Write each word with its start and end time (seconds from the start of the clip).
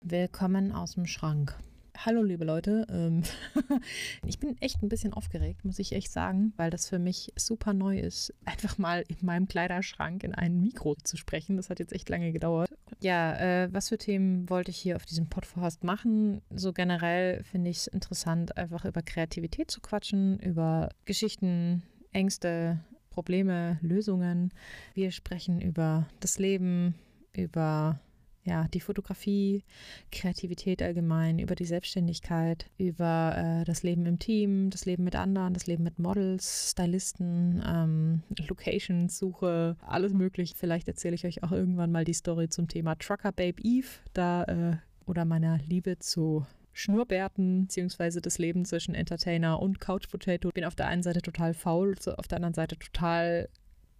Willkommen 0.00 0.70
aus 0.70 0.94
dem 0.94 1.06
Schrank. 1.06 1.58
Hallo 1.98 2.22
liebe 2.22 2.44
Leute, 2.44 2.86
ähm, 2.90 3.24
ich 4.24 4.38
bin 4.38 4.56
echt 4.60 4.80
ein 4.82 4.88
bisschen 4.88 5.14
aufgeregt, 5.14 5.64
muss 5.64 5.80
ich 5.80 5.92
echt 5.92 6.12
sagen, 6.12 6.52
weil 6.56 6.70
das 6.70 6.88
für 6.88 7.00
mich 7.00 7.32
super 7.34 7.72
neu 7.72 7.98
ist, 7.98 8.32
einfach 8.44 8.78
mal 8.78 9.02
in 9.08 9.16
meinem 9.22 9.48
Kleiderschrank 9.48 10.22
in 10.22 10.32
ein 10.32 10.60
Mikro 10.60 10.94
zu 11.02 11.16
sprechen. 11.16 11.56
Das 11.56 11.70
hat 11.70 11.80
jetzt 11.80 11.92
echt 11.92 12.08
lange 12.08 12.30
gedauert. 12.30 12.70
Ja, 13.00 13.34
äh, 13.36 13.72
was 13.72 13.88
für 13.88 13.98
Themen 13.98 14.48
wollte 14.48 14.70
ich 14.70 14.76
hier 14.76 14.94
auf 14.94 15.06
diesem 15.06 15.28
Podcast 15.28 15.82
machen? 15.82 16.40
So 16.50 16.72
generell 16.72 17.42
finde 17.42 17.70
ich 17.70 17.78
es 17.78 17.86
interessant, 17.88 18.56
einfach 18.56 18.84
über 18.84 19.02
Kreativität 19.02 19.72
zu 19.72 19.80
quatschen, 19.80 20.38
über 20.38 20.90
Geschichten, 21.04 21.82
Ängste, 22.16 22.80
Probleme, 23.10 23.78
Lösungen. 23.82 24.52
Wir 24.94 25.10
sprechen 25.10 25.60
über 25.60 26.08
das 26.20 26.38
Leben, 26.38 26.94
über 27.34 28.00
ja, 28.42 28.68
die 28.68 28.80
Fotografie, 28.80 29.64
Kreativität 30.12 30.80
allgemein, 30.80 31.38
über 31.38 31.54
die 31.54 31.64
Selbstständigkeit, 31.64 32.70
über 32.78 33.34
äh, 33.36 33.64
das 33.64 33.82
Leben 33.82 34.06
im 34.06 34.18
Team, 34.18 34.70
das 34.70 34.86
Leben 34.86 35.04
mit 35.04 35.16
anderen, 35.16 35.52
das 35.52 35.66
Leben 35.66 35.82
mit 35.82 35.98
Models, 35.98 36.70
Stylisten, 36.70 37.62
ähm, 37.66 38.22
Locations, 38.48 39.18
Suche, 39.18 39.76
alles 39.80 40.12
möglich. 40.12 40.54
Vielleicht 40.56 40.88
erzähle 40.88 41.16
ich 41.16 41.26
euch 41.26 41.42
auch 41.42 41.52
irgendwann 41.52 41.92
mal 41.92 42.04
die 42.04 42.14
Story 42.14 42.48
zum 42.48 42.68
Thema 42.68 42.94
Trucker 42.94 43.32
Babe 43.32 43.60
Eve, 43.62 43.88
da 44.14 44.44
äh, 44.44 44.76
oder 45.06 45.24
meiner 45.24 45.58
Liebe 45.58 45.98
zu 45.98 46.46
Schnurrbärten, 46.76 47.62
beziehungsweise 47.62 48.20
das 48.20 48.38
Leben 48.38 48.64
zwischen 48.66 48.94
Entertainer 48.94 49.60
und 49.60 49.80
Couch 49.80 50.10
Potato. 50.10 50.50
Bin 50.50 50.64
auf 50.64 50.74
der 50.74 50.88
einen 50.88 51.02
Seite 51.02 51.22
total 51.22 51.54
faul, 51.54 51.94
auf 52.16 52.28
der 52.28 52.36
anderen 52.36 52.54
Seite 52.54 52.78
total 52.78 53.48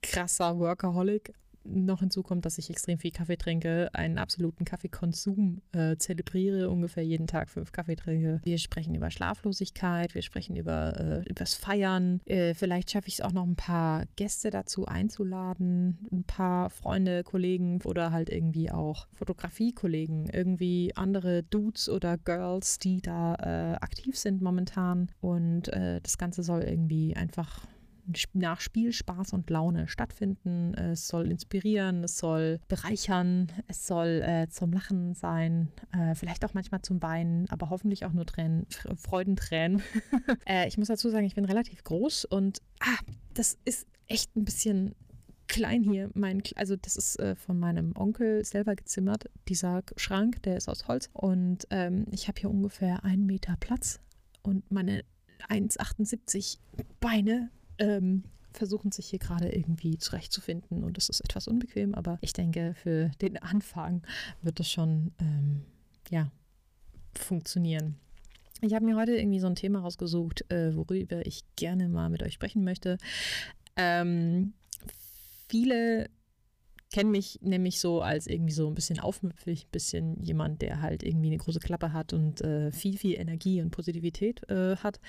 krasser 0.03 0.59
Workaholic 0.59 1.33
noch 1.69 2.01
hinzu 2.01 2.23
kommt, 2.23 2.45
dass 2.45 2.59
ich 2.59 2.71
extrem 2.71 2.99
viel 2.99 3.11
Kaffee 3.11 3.37
trinke, 3.37 3.91
einen 3.93 4.19
absoluten 4.19 4.65
Kaffeekonsum 4.65 5.63
äh, 5.73 5.97
zelebriere, 5.97 6.71
ungefähr 6.71 7.05
jeden 7.05 7.27
Tag 7.27 7.51
fünf 7.51 7.73
Kaffee 7.73 7.97
trinke. 7.97 8.41
Wir 8.45 8.59
sprechen 8.59 8.95
über 8.95 9.11
Schlaflosigkeit, 9.11 10.15
wir 10.15 10.23
sprechen 10.23 10.57
über 10.57 10.99
äh, 10.99 11.29
übers 11.29 11.55
Feiern. 11.55 12.21
Äh, 12.25 12.55
vielleicht 12.55 12.91
schaffe 12.91 13.09
ich 13.09 13.15
es 13.15 13.21
auch 13.21 13.33
noch 13.33 13.45
ein 13.45 13.57
paar 13.57 14.05
Gäste 14.17 14.51
dazu 14.51 14.87
einzuladen, 14.87 15.99
ein 16.13 16.25
paar 16.25 16.71
Freunde, 16.71 17.25
Kollegen 17.25 17.81
oder 17.85 18.13
halt 18.13 18.31
irgendwie 18.31 18.71
auch 18.71 19.07
Fotografiekollegen, 19.15 20.29
irgendwie 20.29 20.93
andere 20.95 21.43
Dudes 21.43 21.89
oder 21.89 22.19
Girls, 22.19 22.79
die 22.79 23.01
da 23.01 23.35
äh, 23.35 23.77
aktiv 23.77 24.17
sind 24.17 24.43
momentan. 24.43 25.11
Und 25.21 25.69
äh, 25.69 26.01
das 26.01 26.19
Ganze 26.19 26.43
soll 26.43 26.63
irgendwie 26.63 27.17
einfach 27.17 27.67
nach 28.33 28.61
Spiel, 28.61 28.93
Spaß 28.93 29.33
und 29.33 29.51
Laune 29.51 29.89
stattfinden. 29.89 30.75
Es 30.75 31.09
soll 31.09 31.31
inspirieren, 31.31 32.05
es 32.05 32.19
soll 32.19 32.61
bereichern, 32.69 33.53
es 33.69 33.87
soll 33.87 34.23
äh, 34.25 34.49
zum 34.49 34.73
Lachen 34.73 35.15
sein, 35.15 35.69
äh, 35.93 36.15
vielleicht 36.15 36.45
auch 36.45 36.55
manchmal 36.55 36.83
zum 36.83 37.03
Weinen, 37.03 37.49
aber 37.51 37.71
hoffentlich 37.71 38.05
auch 38.05 38.13
nur 38.13 38.27
Tränen, 38.27 38.67
Freudentränen. 38.97 39.83
äh, 40.47 40.69
ich 40.69 40.79
muss 40.79 40.89
dazu 40.89 41.11
sagen, 41.11 41.27
ich 41.27 41.35
bin 41.35 41.45
relativ 41.45 41.83
groß 41.85 42.25
und 42.27 42.59
ah, 42.81 42.99
das 43.35 43.59
ist 43.65 43.87
echt 44.07 44.37
ein 44.37 44.45
bisschen 44.45 44.95
klein 45.49 45.83
hier. 45.83 46.11
Mein, 46.15 46.43
also 46.57 46.77
das 46.77 46.97
ist 46.97 47.19
äh, 47.21 47.37
von 47.37 47.59
meinem 47.59 47.93
Onkel 47.97 48.45
selber 48.45 48.75
gezimmert, 48.75 49.31
dieser 49.49 49.83
Schrank, 49.97 50.43
der 50.43 50.57
ist 50.57 50.69
aus 50.69 50.89
Holz 50.89 51.09
und 51.13 51.67
ähm, 51.71 52.07
ich 52.11 52.29
habe 52.29 52.41
hier 52.41 52.51
ungefähr 52.51 53.05
einen 53.05 53.27
Meter 53.27 53.57
Platz 53.59 54.01
und 54.43 54.71
meine 54.71 55.03
1,78 55.49 56.59
Beine 57.01 57.51
ähm, 57.79 58.25
versuchen 58.53 58.91
sich 58.91 59.07
hier 59.07 59.19
gerade 59.19 59.49
irgendwie 59.55 59.99
zurechtzufinden 59.99 60.83
und 60.83 60.97
das 60.97 61.09
ist 61.09 61.21
etwas 61.21 61.47
unbequem, 61.47 61.95
aber 61.95 62.19
ich 62.21 62.33
denke, 62.33 62.75
für 62.75 63.11
den 63.21 63.37
Anfang 63.37 64.03
wird 64.43 64.59
das 64.59 64.71
schon, 64.71 65.13
ähm, 65.21 65.63
ja, 66.11 66.31
funktionieren. 67.15 67.97
Ich 68.63 68.75
habe 68.75 68.85
mir 68.85 68.97
heute 68.97 69.17
irgendwie 69.17 69.41
so 69.41 69.47
ein 69.47 69.55
Thema 69.55 69.81
rausgesucht, 69.81 70.51
äh, 70.51 70.75
worüber 70.75 71.27
ich 71.27 71.45
gerne 71.57 71.89
mal 71.89 72.09
mit 72.09 72.23
euch 72.23 72.35
sprechen 72.35 72.65
möchte. 72.65 72.97
Ähm, 73.77 74.55
viele 75.49 76.09
kenne 76.93 77.11
mich 77.11 77.39
nämlich 77.43 77.81
so 77.81 78.01
als 78.01 78.27
irgendwie 78.27 78.53
so 78.53 78.69
ein 78.69 78.75
bisschen 78.75 79.01
aufmüpfig, 79.01 79.67
ein 79.67 79.71
bisschen 79.71 80.23
jemand, 80.23 80.63
der 80.63 80.81
halt 80.81 81.03
irgendwie 81.03 81.29
eine 81.29 81.39
große 81.39 81.61
Klappe 81.61 81.93
hat 81.93 82.13
und 82.13 82.41
äh, 82.43 82.71
viel, 82.71 82.97
viel 82.97 83.19
Energie 83.19 83.61
und 83.61 83.71
Positivität 83.71 84.49
äh, 84.49 84.77
hat. 84.77 85.01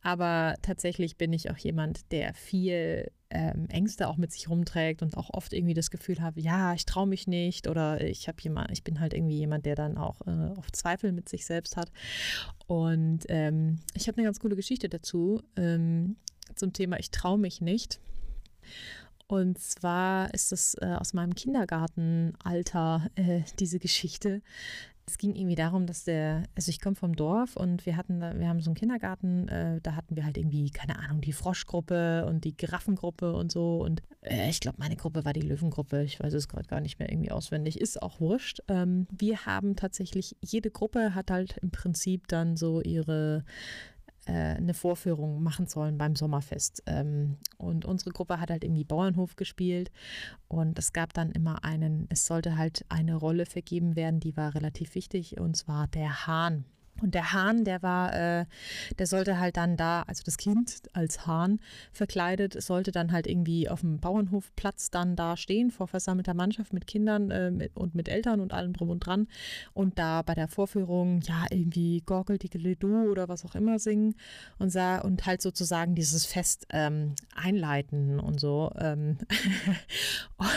Aber 0.00 0.54
tatsächlich 0.62 1.16
bin 1.16 1.32
ich 1.32 1.50
auch 1.50 1.58
jemand, 1.58 2.10
der 2.10 2.32
viel 2.34 3.10
ähm, 3.30 3.66
Ängste 3.68 4.08
auch 4.08 4.16
mit 4.16 4.32
sich 4.32 4.48
rumträgt 4.48 5.02
und 5.02 5.16
auch 5.16 5.30
oft 5.30 5.52
irgendwie 5.52 5.74
das 5.74 5.90
Gefühl 5.90 6.20
habe, 6.20 6.40
ja, 6.40 6.74
ich 6.74 6.84
traue 6.84 7.06
mich 7.06 7.26
nicht 7.26 7.68
oder 7.68 8.00
ich 8.00 8.26
habe 8.26 8.38
jemand, 8.42 8.70
ich 8.72 8.82
bin 8.82 8.98
halt 8.98 9.14
irgendwie 9.14 9.36
jemand, 9.36 9.66
der 9.66 9.76
dann 9.76 9.98
auch 9.98 10.20
äh, 10.26 10.58
oft 10.58 10.74
Zweifel 10.74 11.12
mit 11.12 11.28
sich 11.28 11.44
selbst 11.44 11.76
hat. 11.76 11.92
Und 12.66 13.20
ähm, 13.28 13.80
ich 13.94 14.08
habe 14.08 14.18
eine 14.18 14.26
ganz 14.26 14.40
coole 14.40 14.56
Geschichte 14.56 14.88
dazu 14.88 15.42
ähm, 15.56 16.16
zum 16.56 16.72
Thema 16.72 16.98
Ich 16.98 17.10
traue 17.10 17.38
mich 17.38 17.60
nicht. 17.60 18.00
Und 19.30 19.58
zwar 19.58 20.34
ist 20.34 20.50
es 20.50 20.74
äh, 20.80 20.86
aus 20.86 21.12
meinem 21.12 21.36
Kindergartenalter 21.36 23.08
äh, 23.14 23.42
diese 23.60 23.78
Geschichte. 23.78 24.42
Es 25.06 25.18
ging 25.18 25.36
irgendwie 25.36 25.54
darum, 25.54 25.86
dass 25.86 26.02
der, 26.02 26.42
also 26.56 26.68
ich 26.68 26.80
komme 26.80 26.96
vom 26.96 27.14
Dorf 27.14 27.54
und 27.54 27.86
wir 27.86 27.96
hatten, 27.96 28.20
wir 28.20 28.48
haben 28.48 28.60
so 28.60 28.70
einen 28.70 28.74
Kindergarten, 28.74 29.46
äh, 29.46 29.80
da 29.82 29.94
hatten 29.94 30.16
wir 30.16 30.24
halt 30.24 30.36
irgendwie, 30.36 30.70
keine 30.70 30.98
Ahnung, 30.98 31.20
die 31.20 31.32
Froschgruppe 31.32 32.26
und 32.26 32.44
die 32.44 32.56
Giraffengruppe 32.56 33.32
und 33.32 33.52
so. 33.52 33.80
Und 33.80 34.02
äh, 34.22 34.50
ich 34.50 34.58
glaube, 34.58 34.78
meine 34.80 34.96
Gruppe 34.96 35.24
war 35.24 35.32
die 35.32 35.42
Löwengruppe. 35.42 36.02
Ich 36.02 36.18
weiß 36.18 36.34
es 36.34 36.48
gerade 36.48 36.66
gar 36.66 36.80
nicht 36.80 36.98
mehr 36.98 37.08
irgendwie 37.08 37.30
auswendig. 37.30 37.80
Ist 37.80 38.02
auch 38.02 38.18
wurscht. 38.18 38.60
Ähm, 38.66 39.06
wir 39.16 39.46
haben 39.46 39.76
tatsächlich, 39.76 40.36
jede 40.40 40.72
Gruppe 40.72 41.14
hat 41.14 41.30
halt 41.30 41.56
im 41.58 41.70
Prinzip 41.70 42.26
dann 42.26 42.56
so 42.56 42.80
ihre 42.80 43.44
eine 44.32 44.74
Vorführung 44.74 45.42
machen 45.42 45.66
sollen 45.66 45.98
beim 45.98 46.16
Sommerfest. 46.16 46.82
Ähm, 46.86 47.36
und 47.58 47.84
unsere 47.84 48.10
Gruppe 48.10 48.40
hat 48.40 48.50
halt 48.50 48.64
irgendwie 48.64 48.84
Bauernhof 48.84 49.36
gespielt 49.36 49.90
und 50.48 50.78
es 50.78 50.92
gab 50.92 51.12
dann 51.12 51.32
immer 51.32 51.64
einen, 51.64 52.06
es 52.10 52.26
sollte 52.26 52.56
halt 52.56 52.84
eine 52.88 53.14
Rolle 53.14 53.46
vergeben 53.46 53.96
werden, 53.96 54.20
die 54.20 54.36
war 54.36 54.54
relativ 54.54 54.94
wichtig 54.94 55.40
und 55.40 55.56
zwar 55.56 55.86
der 55.88 56.26
Hahn. 56.26 56.64
Und 57.00 57.14
der 57.14 57.32
Hahn, 57.32 57.64
der 57.64 57.82
war, 57.82 58.14
äh, 58.14 58.44
der 58.98 59.06
sollte 59.06 59.38
halt 59.38 59.56
dann 59.56 59.76
da, 59.76 60.02
also 60.02 60.22
das 60.24 60.36
Kind 60.36 60.82
als 60.92 61.26
Hahn 61.26 61.60
verkleidet, 61.92 62.60
sollte 62.62 62.92
dann 62.92 63.12
halt 63.12 63.26
irgendwie 63.26 63.68
auf 63.68 63.80
dem 63.80 64.00
Bauernhofplatz 64.00 64.90
dann 64.90 65.16
da 65.16 65.36
stehen 65.36 65.70
vor 65.70 65.86
versammelter 65.88 66.34
Mannschaft 66.34 66.72
mit 66.72 66.86
Kindern 66.86 67.30
äh, 67.30 67.50
mit, 67.50 67.76
und 67.76 67.94
mit 67.94 68.08
Eltern 68.08 68.40
und 68.40 68.52
allem 68.52 68.72
drum 68.74 68.90
und 68.90 69.00
dran 69.00 69.28
und 69.72 69.98
da 69.98 70.22
bei 70.22 70.34
der 70.34 70.48
Vorführung 70.48 71.20
ja 71.22 71.46
irgendwie 71.50 72.02
Gorgel, 72.04 72.38
Du 72.38 73.10
oder 73.10 73.28
was 73.28 73.44
auch 73.44 73.54
immer 73.54 73.78
singen 73.78 74.14
und 74.58 74.70
sah 74.70 74.98
und 74.98 75.24
halt 75.26 75.42
sozusagen 75.42 75.94
dieses 75.94 76.26
Fest 76.26 76.66
ähm, 76.70 77.14
einleiten 77.34 78.20
und 78.20 78.40
so. 78.40 78.70
Ähm 78.78 79.18
und, 80.36 80.48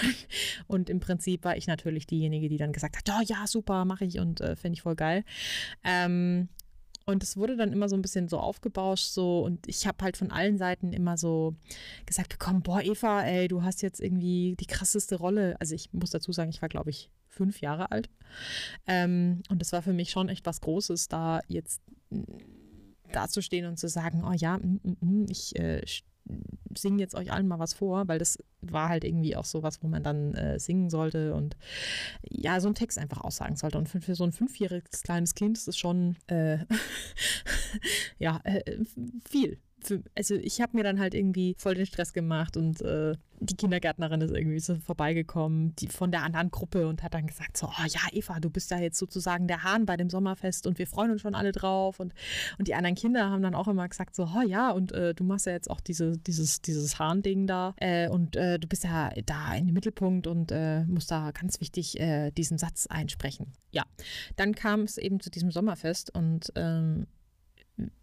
und, 0.67 0.89
im 0.89 0.99
Prinzip 0.99 1.43
war 1.43 1.57
ich 1.57 1.67
natürlich 1.67 2.07
diejenige, 2.07 2.49
die 2.49 2.57
dann 2.57 2.73
gesagt 2.73 2.97
hat, 2.97 3.09
oh 3.09 3.23
ja, 3.25 3.47
super, 3.47 3.85
mache 3.85 4.05
ich 4.05 4.19
und 4.19 4.41
äh, 4.41 4.55
finde 4.55 4.75
ich 4.75 4.81
voll 4.81 4.95
geil. 4.95 5.23
Ähm, 5.83 6.22
und 7.05 7.21
es 7.21 7.35
wurde 7.35 7.57
dann 7.57 7.73
immer 7.73 7.89
so 7.89 7.95
ein 7.95 8.01
bisschen 8.01 8.29
so 8.29 8.39
aufgebauscht, 8.39 9.07
so 9.07 9.41
und 9.43 9.67
ich 9.67 9.85
habe 9.85 10.03
halt 10.03 10.15
von 10.15 10.31
allen 10.31 10.57
Seiten 10.57 10.93
immer 10.93 11.17
so 11.17 11.55
gesagt 12.05 12.29
bekommen, 12.29 12.61
boah, 12.61 12.81
Eva, 12.81 13.23
ey, 13.23 13.47
du 13.47 13.63
hast 13.63 13.81
jetzt 13.81 13.99
irgendwie 13.99 14.55
die 14.59 14.67
krasseste 14.67 15.15
Rolle. 15.15 15.57
Also 15.59 15.75
ich 15.75 15.91
muss 15.91 16.11
dazu 16.11 16.31
sagen, 16.31 16.49
ich 16.49 16.61
war, 16.61 16.69
glaube 16.69 16.91
ich, 16.91 17.09
fünf 17.27 17.59
Jahre 17.61 17.91
alt. 17.91 18.09
Ähm, 18.87 19.41
und 19.49 19.61
es 19.61 19.73
war 19.73 19.81
für 19.81 19.93
mich 19.93 20.11
schon 20.11 20.29
echt 20.29 20.45
was 20.45 20.61
Großes, 20.61 21.09
da 21.09 21.41
jetzt 21.47 21.81
dazustehen 23.11 23.65
und 23.65 23.77
zu 23.77 23.89
sagen, 23.89 24.23
oh 24.25 24.33
ja, 24.33 24.57
mm, 24.57 24.79
mm, 24.83 24.97
mm, 25.01 25.25
ich 25.29 25.57
äh, 25.57 25.83
singe 26.75 26.99
jetzt 26.99 27.15
euch 27.15 27.31
allen 27.31 27.47
mal 27.47 27.59
was 27.59 27.73
vor, 27.73 28.07
weil 28.07 28.19
das 28.19 28.37
war 28.71 28.89
halt 28.89 29.03
irgendwie 29.03 29.35
auch 29.35 29.45
so 29.45 29.63
was, 29.63 29.81
wo 29.83 29.87
man 29.87 30.03
dann 30.03 30.33
äh, 30.33 30.59
singen 30.59 30.89
sollte 30.89 31.33
und 31.33 31.57
ja, 32.29 32.59
so 32.59 32.67
einen 32.67 32.75
Text 32.75 32.97
einfach 32.97 33.21
aussagen 33.21 33.55
sollte. 33.55 33.77
Und 33.77 33.89
für, 33.89 34.01
für 34.01 34.15
so 34.15 34.23
ein 34.23 34.31
fünfjähriges 34.31 35.03
kleines 35.03 35.35
Kind 35.35 35.57
ist 35.57 35.67
es 35.67 35.77
schon 35.77 36.15
äh, 36.27 36.59
ja 38.19 38.39
äh, 38.43 38.77
viel 39.29 39.59
für, 39.83 40.03
also 40.15 40.35
ich 40.35 40.61
habe 40.61 40.77
mir 40.77 40.83
dann 40.83 40.99
halt 40.99 41.13
irgendwie 41.13 41.55
voll 41.57 41.75
den 41.75 41.85
Stress 41.85 42.13
gemacht 42.13 42.57
und 42.57 42.81
äh, 42.81 43.15
die 43.39 43.55
Kindergärtnerin 43.55 44.21
ist 44.21 44.31
irgendwie 44.31 44.59
so 44.59 44.75
vorbeigekommen, 44.75 45.75
die 45.75 45.87
von 45.87 46.11
der 46.11 46.23
anderen 46.23 46.49
Gruppe 46.49 46.87
und 46.87 47.03
hat 47.03 47.13
dann 47.13 47.27
gesagt 47.27 47.57
so, 47.57 47.67
oh 47.67 47.85
ja, 47.85 47.99
Eva, 48.11 48.39
du 48.39 48.49
bist 48.49 48.71
ja 48.71 48.79
jetzt 48.79 48.97
sozusagen 48.97 49.47
der 49.47 49.63
Hahn 49.63 49.85
bei 49.85 49.97
dem 49.97 50.09
Sommerfest 50.09 50.65
und 50.67 50.77
wir 50.77 50.87
freuen 50.87 51.11
uns 51.11 51.21
schon 51.21 51.35
alle 51.35 51.51
drauf 51.51 51.99
und, 51.99 52.13
und 52.57 52.67
die 52.67 52.75
anderen 52.75 52.95
Kinder 52.95 53.29
haben 53.29 53.41
dann 53.43 53.55
auch 53.55 53.67
immer 53.67 53.87
gesagt 53.87 54.15
so, 54.15 54.23
oh 54.35 54.41
ja, 54.41 54.71
und 54.71 54.91
äh, 54.93 55.13
du 55.13 55.23
machst 55.23 55.45
ja 55.45 55.51
jetzt 55.51 55.69
auch 55.69 55.81
diese, 55.81 56.17
dieses, 56.17 56.61
dieses 56.61 56.99
Hahn-Ding 56.99 57.47
da 57.47 57.73
äh, 57.77 58.07
und 58.07 58.35
äh, 58.35 58.59
du 58.59 58.67
bist 58.67 58.83
ja 58.83 59.11
da 59.25 59.53
in 59.55 59.67
dem 59.67 59.73
Mittelpunkt 59.73 60.27
und 60.27 60.51
äh, 60.51 60.85
musst 60.85 61.11
da 61.11 61.31
ganz 61.31 61.59
wichtig 61.59 61.99
äh, 61.99 62.31
diesen 62.31 62.57
Satz 62.57 62.87
einsprechen. 62.87 63.53
Ja, 63.71 63.83
dann 64.35 64.55
kam 64.55 64.81
es 64.81 64.97
eben 64.97 65.19
zu 65.19 65.29
diesem 65.29 65.51
Sommerfest 65.51 66.13
und 66.15 66.51
ähm, 66.55 67.07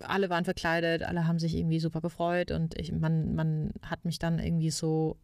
alle 0.00 0.30
waren 0.30 0.44
verkleidet, 0.44 1.02
alle 1.02 1.26
haben 1.26 1.38
sich 1.38 1.56
irgendwie 1.56 1.80
super 1.80 2.00
gefreut 2.00 2.50
und 2.50 2.78
ich, 2.78 2.92
man, 2.92 3.34
man 3.34 3.72
hat 3.82 4.04
mich 4.04 4.18
dann 4.18 4.38
irgendwie 4.38 4.70
so 4.70 5.16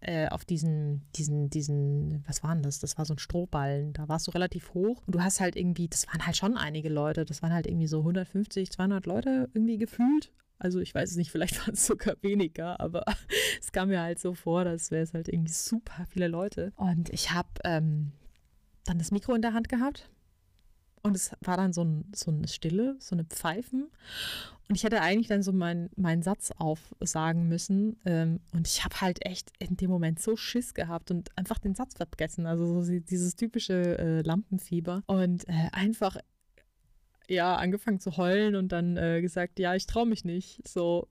äh, 0.00 0.28
auf 0.28 0.44
diesen, 0.44 1.02
diesen, 1.16 1.50
diesen, 1.50 2.24
was 2.26 2.42
waren 2.42 2.62
das? 2.62 2.78
Das 2.78 2.96
war 2.96 3.04
so 3.04 3.14
ein 3.14 3.18
Strohballen. 3.18 3.92
Da 3.92 4.08
warst 4.08 4.26
du 4.26 4.30
relativ 4.30 4.72
hoch 4.72 5.02
und 5.06 5.14
du 5.14 5.22
hast 5.22 5.40
halt 5.40 5.56
irgendwie, 5.56 5.88
das 5.88 6.06
waren 6.06 6.24
halt 6.24 6.36
schon 6.36 6.56
einige 6.56 6.88
Leute. 6.88 7.24
Das 7.24 7.42
waren 7.42 7.52
halt 7.52 7.66
irgendwie 7.66 7.86
so 7.86 7.98
150, 7.98 8.70
200 8.70 9.04
Leute 9.04 9.50
irgendwie 9.52 9.76
gefühlt. 9.76 10.32
Also 10.58 10.80
ich 10.80 10.94
weiß 10.94 11.10
es 11.10 11.16
nicht, 11.16 11.30
vielleicht 11.32 11.60
waren 11.60 11.74
es 11.74 11.86
sogar 11.86 12.16
weniger, 12.22 12.80
aber 12.80 13.04
es 13.60 13.72
kam 13.72 13.88
mir 13.88 14.00
halt 14.00 14.18
so 14.18 14.32
vor, 14.32 14.64
dass 14.64 14.90
wäre 14.90 15.02
es 15.02 15.12
halt 15.12 15.28
irgendwie 15.28 15.52
super 15.52 16.06
viele 16.08 16.28
Leute. 16.28 16.72
Und 16.76 17.10
ich 17.10 17.32
habe 17.32 17.48
ähm, 17.64 18.12
dann 18.84 18.98
das 18.98 19.10
Mikro 19.10 19.34
in 19.34 19.42
der 19.42 19.52
Hand 19.52 19.68
gehabt 19.68 20.08
und 21.02 21.16
es 21.16 21.32
war 21.40 21.56
dann 21.56 21.72
so, 21.72 21.82
ein, 21.82 22.04
so 22.14 22.30
eine 22.30 22.48
Stille, 22.48 22.96
so 22.98 23.14
eine 23.14 23.24
Pfeifen. 23.24 23.90
Und 24.68 24.76
ich 24.76 24.84
hätte 24.84 25.00
eigentlich 25.02 25.26
dann 25.26 25.42
so 25.42 25.52
meinen 25.52 25.90
mein 25.96 26.22
Satz 26.22 26.52
aufsagen 26.56 27.48
müssen. 27.48 27.98
Ähm, 28.04 28.38
und 28.52 28.68
ich 28.68 28.84
habe 28.84 29.00
halt 29.00 29.26
echt 29.26 29.50
in 29.58 29.76
dem 29.76 29.90
Moment 29.90 30.20
so 30.20 30.36
Schiss 30.36 30.74
gehabt 30.74 31.10
und 31.10 31.36
einfach 31.36 31.58
den 31.58 31.74
Satz 31.74 31.94
vergessen. 31.96 32.46
Also 32.46 32.80
so 32.80 33.00
dieses 33.00 33.34
typische 33.34 33.98
äh, 33.98 34.20
Lampenfieber. 34.22 35.02
Und 35.06 35.48
äh, 35.48 35.70
einfach 35.72 36.16
ja, 37.28 37.56
angefangen 37.56 38.00
zu 38.00 38.16
heulen 38.16 38.56
und 38.56 38.72
dann 38.72 38.96
äh, 38.96 39.20
gesagt, 39.20 39.58
ja, 39.58 39.74
ich 39.74 39.86
traue 39.86 40.06
mich 40.06 40.24
nicht. 40.24 40.66
So. 40.68 41.08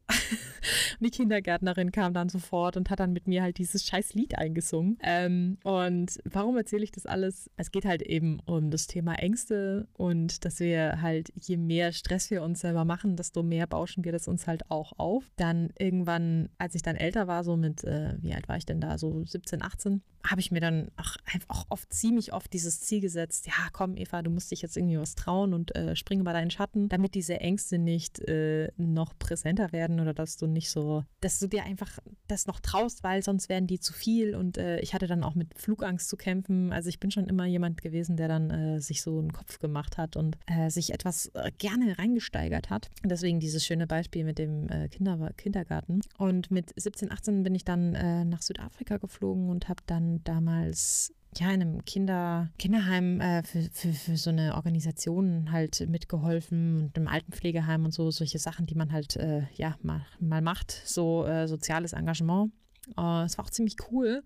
Und 1.00 1.06
die 1.06 1.12
Kindergärtnerin 1.12 1.92
kam 1.92 2.14
dann 2.14 2.30
sofort 2.30 2.78
und 2.78 2.90
hat 2.90 3.00
dann 3.00 3.14
mit 3.14 3.28
mir 3.28 3.44
halt 3.44 3.58
dieses 3.58 3.86
scheiß 3.86 4.14
Lied 4.14 4.38
eingesungen. 4.38 4.98
Ähm, 5.02 5.58
und 5.64 6.20
warum 6.26 6.58
erzähle 6.58 6.84
ich 6.84 6.92
das 6.92 7.06
alles? 7.06 7.50
Es 7.58 7.72
geht 7.72 7.86
halt 7.86 8.02
eben 8.02 8.40
um 8.46 8.72
das 8.72 8.88
Thema 8.88 9.16
Ängste 9.16 9.88
und 9.94 10.46
dass 10.46 10.60
wir 10.60 11.02
halt, 11.02 11.32
je 11.40 11.58
mehr 11.58 11.92
Stress 11.92 12.30
wir 12.32 12.44
uns 12.44 12.62
selber 12.62 12.86
machen, 12.86 13.16
desto 13.16 13.44
mehr 13.44 13.68
bauschen 13.68 14.04
wir 14.04 14.12
das 14.12 14.28
uns 14.28 14.48
halt 14.48 14.70
auch 14.70 14.94
auf. 14.98 15.24
Dann 15.36 15.70
irgendwann, 15.78 16.50
als 16.58 16.76
ich 16.76 16.82
dann 16.82 16.96
älter 16.96 17.28
war, 17.28 17.44
so 17.44 17.58
mit, 17.58 17.84
äh, 17.84 18.16
wie 18.22 18.34
alt 18.34 18.48
war 18.48 18.58
ich 18.58 18.66
denn 18.66 18.82
da? 18.82 18.98
So 18.98 19.24
17, 19.26 19.62
18, 19.62 20.02
habe 20.28 20.42
ich 20.42 20.52
mir 20.52 20.60
dann 20.60 20.90
auch, 20.98 21.16
auch 21.48 21.66
oft, 21.70 21.94
ziemlich 21.94 22.34
oft 22.34 22.52
dieses 22.54 22.82
Ziel 22.82 23.02
gesetzt, 23.02 23.48
ja, 23.48 23.70
komm 23.72 23.96
Eva, 23.96 24.22
du 24.22 24.30
musst 24.30 24.52
dich 24.52 24.62
jetzt 24.62 24.76
irgendwie 24.76 25.00
was 25.00 25.16
trauen 25.16 25.54
und 25.54 25.76
äh, 25.76 25.96
springe 25.96 26.24
bei 26.24 26.34
deinen 26.34 26.52
Schatten, 26.52 26.90
damit 26.90 27.16
diese 27.16 27.40
Ängste 27.40 27.78
nicht 27.78 28.20
äh, 28.28 28.72
noch 28.78 29.18
präsenter 29.18 29.72
werden 29.72 30.00
oder 30.00 30.14
dass 30.20 30.38
du 30.38 30.48
nicht 30.48 30.70
so, 30.70 31.04
dass 31.22 31.40
du 31.40 31.48
dir 31.48 31.64
einfach 31.64 32.00
das 32.28 32.46
noch 32.46 32.60
traust, 32.60 33.04
weil 33.04 33.24
sonst 33.24 33.50
werden 33.50 33.68
die 33.68 33.80
zu 33.80 33.94
viel 33.94 34.36
und 34.36 34.58
äh, 34.58 34.80
ich 34.80 34.94
hatte 34.94 35.08
dann 35.08 35.24
auch 35.24 35.36
mit 35.36 35.58
Flugangst 35.58 36.10
zu 36.10 36.18
kämpfen. 36.18 36.72
Also 36.72 36.90
ich 36.90 37.00
bin 37.00 37.12
schon 37.12 37.28
immer 37.28 37.46
jemand 37.46 37.82
gewesen, 37.82 38.18
der 38.18 38.28
dann 38.28 38.50
äh, 38.50 38.82
sich 38.82 39.02
so 39.02 39.18
einen 39.18 39.34
Kopf 39.34 39.60
gemacht 39.60 39.98
hat 39.98 40.16
und 40.16 40.38
äh, 40.46 40.70
sich 40.70 40.94
etwas 40.94 41.28
äh, 41.34 41.52
gerne 41.58 41.98
reingesteigert 41.98 42.70
hat. 42.70 42.90
Deswegen 43.04 43.40
dieses 43.40 43.66
schöne 43.66 43.88
Beispiel 43.88 44.24
mit 44.24 44.38
dem 44.38 44.68
Kinder 44.92 45.32
Kindergarten. 45.38 46.02
Und 46.18 46.52
mit 46.52 46.74
17, 46.76 47.12
18 47.12 47.44
bin 47.44 47.56
ich 47.56 47.64
dann 47.64 47.92
nach 48.30 48.42
Südafrika 48.42 48.98
geflogen 48.98 49.50
und 49.50 49.70
habe 49.70 49.82
dann 49.86 50.24
damals 50.24 51.14
ja, 51.38 51.52
in 51.52 51.62
einem 51.62 51.86
Kinder, 51.86 52.50
Kinderheim 52.58 53.22
äh, 53.22 53.44
für, 53.44 53.62
für, 53.72 53.94
für 53.94 54.18
so 54.18 54.30
eine 54.30 54.56
Organisation 54.56 55.52
halt 55.52 55.88
mitgeholfen 55.88 56.82
und 56.84 56.98
im 56.98 57.08
Altenpflegeheim 57.08 57.86
und 57.86 57.94
so, 57.94 58.10
solche 58.12 58.40
Sachen, 58.40 58.66
die 58.66 58.76
man 58.76 58.92
halt 58.92 59.16
äh, 59.16 59.44
ja 59.54 59.76
mal, 59.82 60.06
mal 60.20 60.42
macht, 60.42 60.72
so 60.86 61.26
äh, 61.26 61.48
soziales 61.48 61.94
Engagement. 61.94 62.52
Uh, 62.98 63.22
es 63.24 63.38
war 63.38 63.46
auch 63.46 63.52
ziemlich 63.52 63.76
cool. 63.92 64.24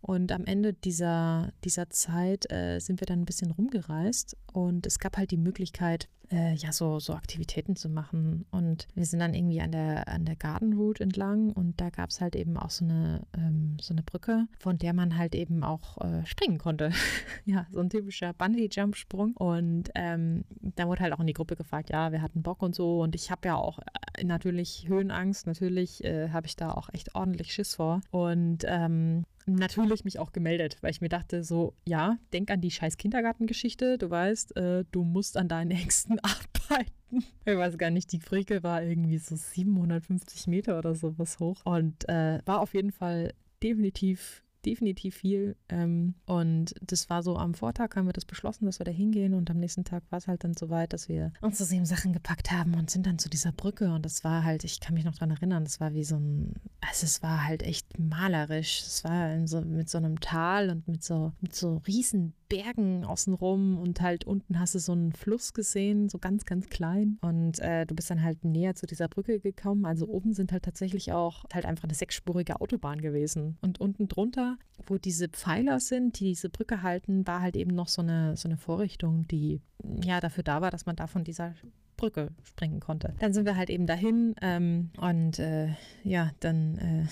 Und 0.00 0.32
am 0.32 0.46
Ende 0.46 0.72
dieser, 0.72 1.52
dieser 1.64 1.90
Zeit 1.90 2.50
äh, 2.50 2.78
sind 2.78 3.00
wir 3.00 3.06
dann 3.06 3.20
ein 3.20 3.26
bisschen 3.26 3.50
rumgereist 3.50 4.38
und 4.52 4.86
es 4.86 4.98
gab 4.98 5.18
halt 5.18 5.32
die 5.32 5.36
Möglichkeit, 5.36 6.08
äh, 6.30 6.54
ja, 6.54 6.72
so, 6.72 6.98
so 6.98 7.14
Aktivitäten 7.14 7.76
zu 7.76 7.88
machen. 7.88 8.46
Und 8.50 8.88
wir 8.94 9.04
sind 9.04 9.20
dann 9.20 9.34
irgendwie 9.34 9.60
an 9.60 9.72
der, 9.72 10.08
an 10.08 10.24
der 10.24 10.36
Garden 10.36 10.74
Route 10.74 11.02
entlang 11.02 11.50
und 11.52 11.80
da 11.80 11.90
gab 11.90 12.10
es 12.10 12.20
halt 12.20 12.36
eben 12.36 12.56
auch 12.56 12.70
so 12.70 12.84
eine, 12.84 13.22
ähm, 13.36 13.76
so 13.80 13.94
eine 13.94 14.02
Brücke, 14.02 14.46
von 14.58 14.78
der 14.78 14.92
man 14.92 15.16
halt 15.16 15.34
eben 15.34 15.62
auch 15.62 15.98
äh, 15.98 16.24
springen 16.26 16.58
konnte. 16.58 16.90
ja, 17.44 17.66
so 17.70 17.80
ein 17.80 17.90
typischer 17.90 18.32
Bungee-Jump-Sprung. 18.32 19.36
Und 19.36 19.90
ähm, 19.94 20.44
da 20.60 20.86
wurde 20.88 21.02
halt 21.02 21.12
auch 21.12 21.20
in 21.20 21.26
die 21.26 21.32
Gruppe 21.32 21.56
gefragt, 21.56 21.90
ja, 21.90 22.12
wir 22.12 22.22
hatten 22.22 22.42
Bock 22.42 22.62
und 22.62 22.74
so. 22.74 23.00
Und 23.00 23.14
ich 23.14 23.30
habe 23.30 23.48
ja 23.48 23.56
auch 23.56 23.78
äh, 23.78 24.24
natürlich 24.24 24.86
Höhenangst, 24.88 25.46
natürlich 25.46 26.04
äh, 26.04 26.30
habe 26.30 26.46
ich 26.46 26.56
da 26.56 26.72
auch 26.72 26.88
echt 26.92 27.14
ordentlich 27.14 27.52
Schiss 27.52 27.74
vor. 27.74 28.00
Und 28.10 28.64
ähm, 28.66 29.24
natürlich 29.46 30.04
mich 30.04 30.18
auch 30.18 30.32
gemeldet, 30.32 30.78
weil 30.80 30.90
ich 30.90 31.00
mir 31.00 31.08
dachte, 31.08 31.44
so, 31.44 31.74
ja, 31.86 32.18
denk 32.32 32.50
an 32.50 32.60
die 32.60 32.70
scheiß 32.70 32.96
Kindergartengeschichte. 32.96 33.98
Du 33.98 34.10
weißt, 34.10 34.56
äh, 34.56 34.84
du 34.90 35.04
musst 35.04 35.36
an 35.36 35.48
deinen 35.48 35.70
Ängsten 35.82 36.18
arbeiten. 36.20 37.24
Ich 37.44 37.56
weiß 37.56 37.78
gar 37.78 37.90
nicht, 37.90 38.12
die 38.12 38.20
Fricke 38.20 38.62
war 38.62 38.82
irgendwie 38.82 39.18
so 39.18 39.36
750 39.36 40.48
Meter 40.48 40.78
oder 40.78 40.94
sowas 40.94 41.38
hoch 41.38 41.64
und 41.64 42.08
äh, 42.08 42.40
war 42.44 42.60
auf 42.60 42.74
jeden 42.74 42.92
Fall 42.92 43.32
definitiv 43.62 44.42
definitiv 44.64 45.16
viel. 45.16 45.56
Ähm, 45.68 46.14
und 46.26 46.74
das 46.80 47.10
war 47.10 47.22
so 47.22 47.36
am 47.36 47.54
Vortag, 47.54 47.96
haben 47.96 48.06
wir 48.06 48.12
das 48.12 48.24
beschlossen, 48.24 48.66
dass 48.66 48.78
wir 48.78 48.84
da 48.84 48.92
hingehen. 48.92 49.34
Und 49.34 49.50
am 49.50 49.58
nächsten 49.58 49.84
Tag 49.84 50.02
war 50.10 50.18
es 50.18 50.26
halt 50.26 50.44
dann 50.44 50.54
so 50.54 50.70
weit, 50.70 50.92
dass 50.92 51.08
wir 51.08 51.32
unsere 51.40 51.68
sieben 51.68 51.86
Sachen 51.86 52.12
gepackt 52.12 52.50
haben 52.50 52.74
und 52.74 52.90
sind 52.90 53.06
dann 53.06 53.18
zu 53.18 53.28
dieser 53.28 53.52
Brücke. 53.52 53.92
Und 53.92 54.04
das 54.04 54.24
war 54.24 54.44
halt, 54.44 54.64
ich 54.64 54.80
kann 54.80 54.94
mich 54.94 55.04
noch 55.04 55.14
daran 55.14 55.30
erinnern, 55.30 55.64
das 55.64 55.80
war 55.80 55.94
wie 55.94 56.04
so 56.04 56.16
ein, 56.16 56.54
also 56.80 57.04
es 57.04 57.22
war 57.22 57.44
halt 57.44 57.62
echt 57.62 57.98
malerisch. 57.98 58.82
Es 58.82 59.04
war 59.04 59.46
so, 59.46 59.60
mit 59.60 59.88
so 59.88 59.98
einem 59.98 60.20
Tal 60.20 60.70
und 60.70 60.88
mit 60.88 61.02
so, 61.04 61.32
mit 61.40 61.54
so 61.54 61.82
riesen 61.86 62.34
Bergen 62.48 63.04
außenrum 63.04 63.78
und 63.78 64.00
halt 64.00 64.24
unten 64.24 64.58
hast 64.58 64.74
du 64.74 64.78
so 64.78 64.92
einen 64.92 65.12
Fluss 65.12 65.52
gesehen, 65.54 66.08
so 66.08 66.18
ganz, 66.18 66.44
ganz 66.44 66.68
klein. 66.68 67.18
Und 67.20 67.58
äh, 67.60 67.86
du 67.86 67.94
bist 67.94 68.10
dann 68.10 68.22
halt 68.22 68.44
näher 68.44 68.74
zu 68.74 68.86
dieser 68.86 69.08
Brücke 69.08 69.40
gekommen. 69.40 69.84
Also 69.84 70.06
oben 70.06 70.32
sind 70.32 70.52
halt 70.52 70.64
tatsächlich 70.64 71.12
auch 71.12 71.44
halt 71.52 71.66
einfach 71.66 71.84
eine 71.84 71.94
sechsspurige 71.94 72.60
Autobahn 72.60 73.00
gewesen. 73.00 73.58
Und 73.60 73.80
unten 73.80 74.08
drunter, 74.08 74.58
wo 74.86 74.98
diese 74.98 75.28
Pfeiler 75.28 75.80
sind, 75.80 76.20
die 76.20 76.24
diese 76.24 76.48
Brücke 76.48 76.82
halten, 76.82 77.26
war 77.26 77.40
halt 77.40 77.56
eben 77.56 77.74
noch 77.74 77.88
so 77.88 78.02
eine, 78.02 78.36
so 78.36 78.48
eine 78.48 78.56
Vorrichtung, 78.56 79.26
die 79.28 79.60
ja 80.04 80.20
dafür 80.20 80.44
da 80.44 80.60
war, 80.60 80.70
dass 80.70 80.86
man 80.86 80.96
da 80.96 81.06
von 81.06 81.24
dieser 81.24 81.54
Brücke 81.96 82.30
springen 82.42 82.80
konnte. 82.80 83.14
Dann 83.18 83.32
sind 83.32 83.46
wir 83.46 83.56
halt 83.56 83.70
eben 83.70 83.86
dahin 83.86 84.34
ähm, 84.42 84.90
und 84.98 85.38
äh, 85.38 85.68
ja, 86.04 86.30
dann. 86.40 86.78
Äh 86.78 87.06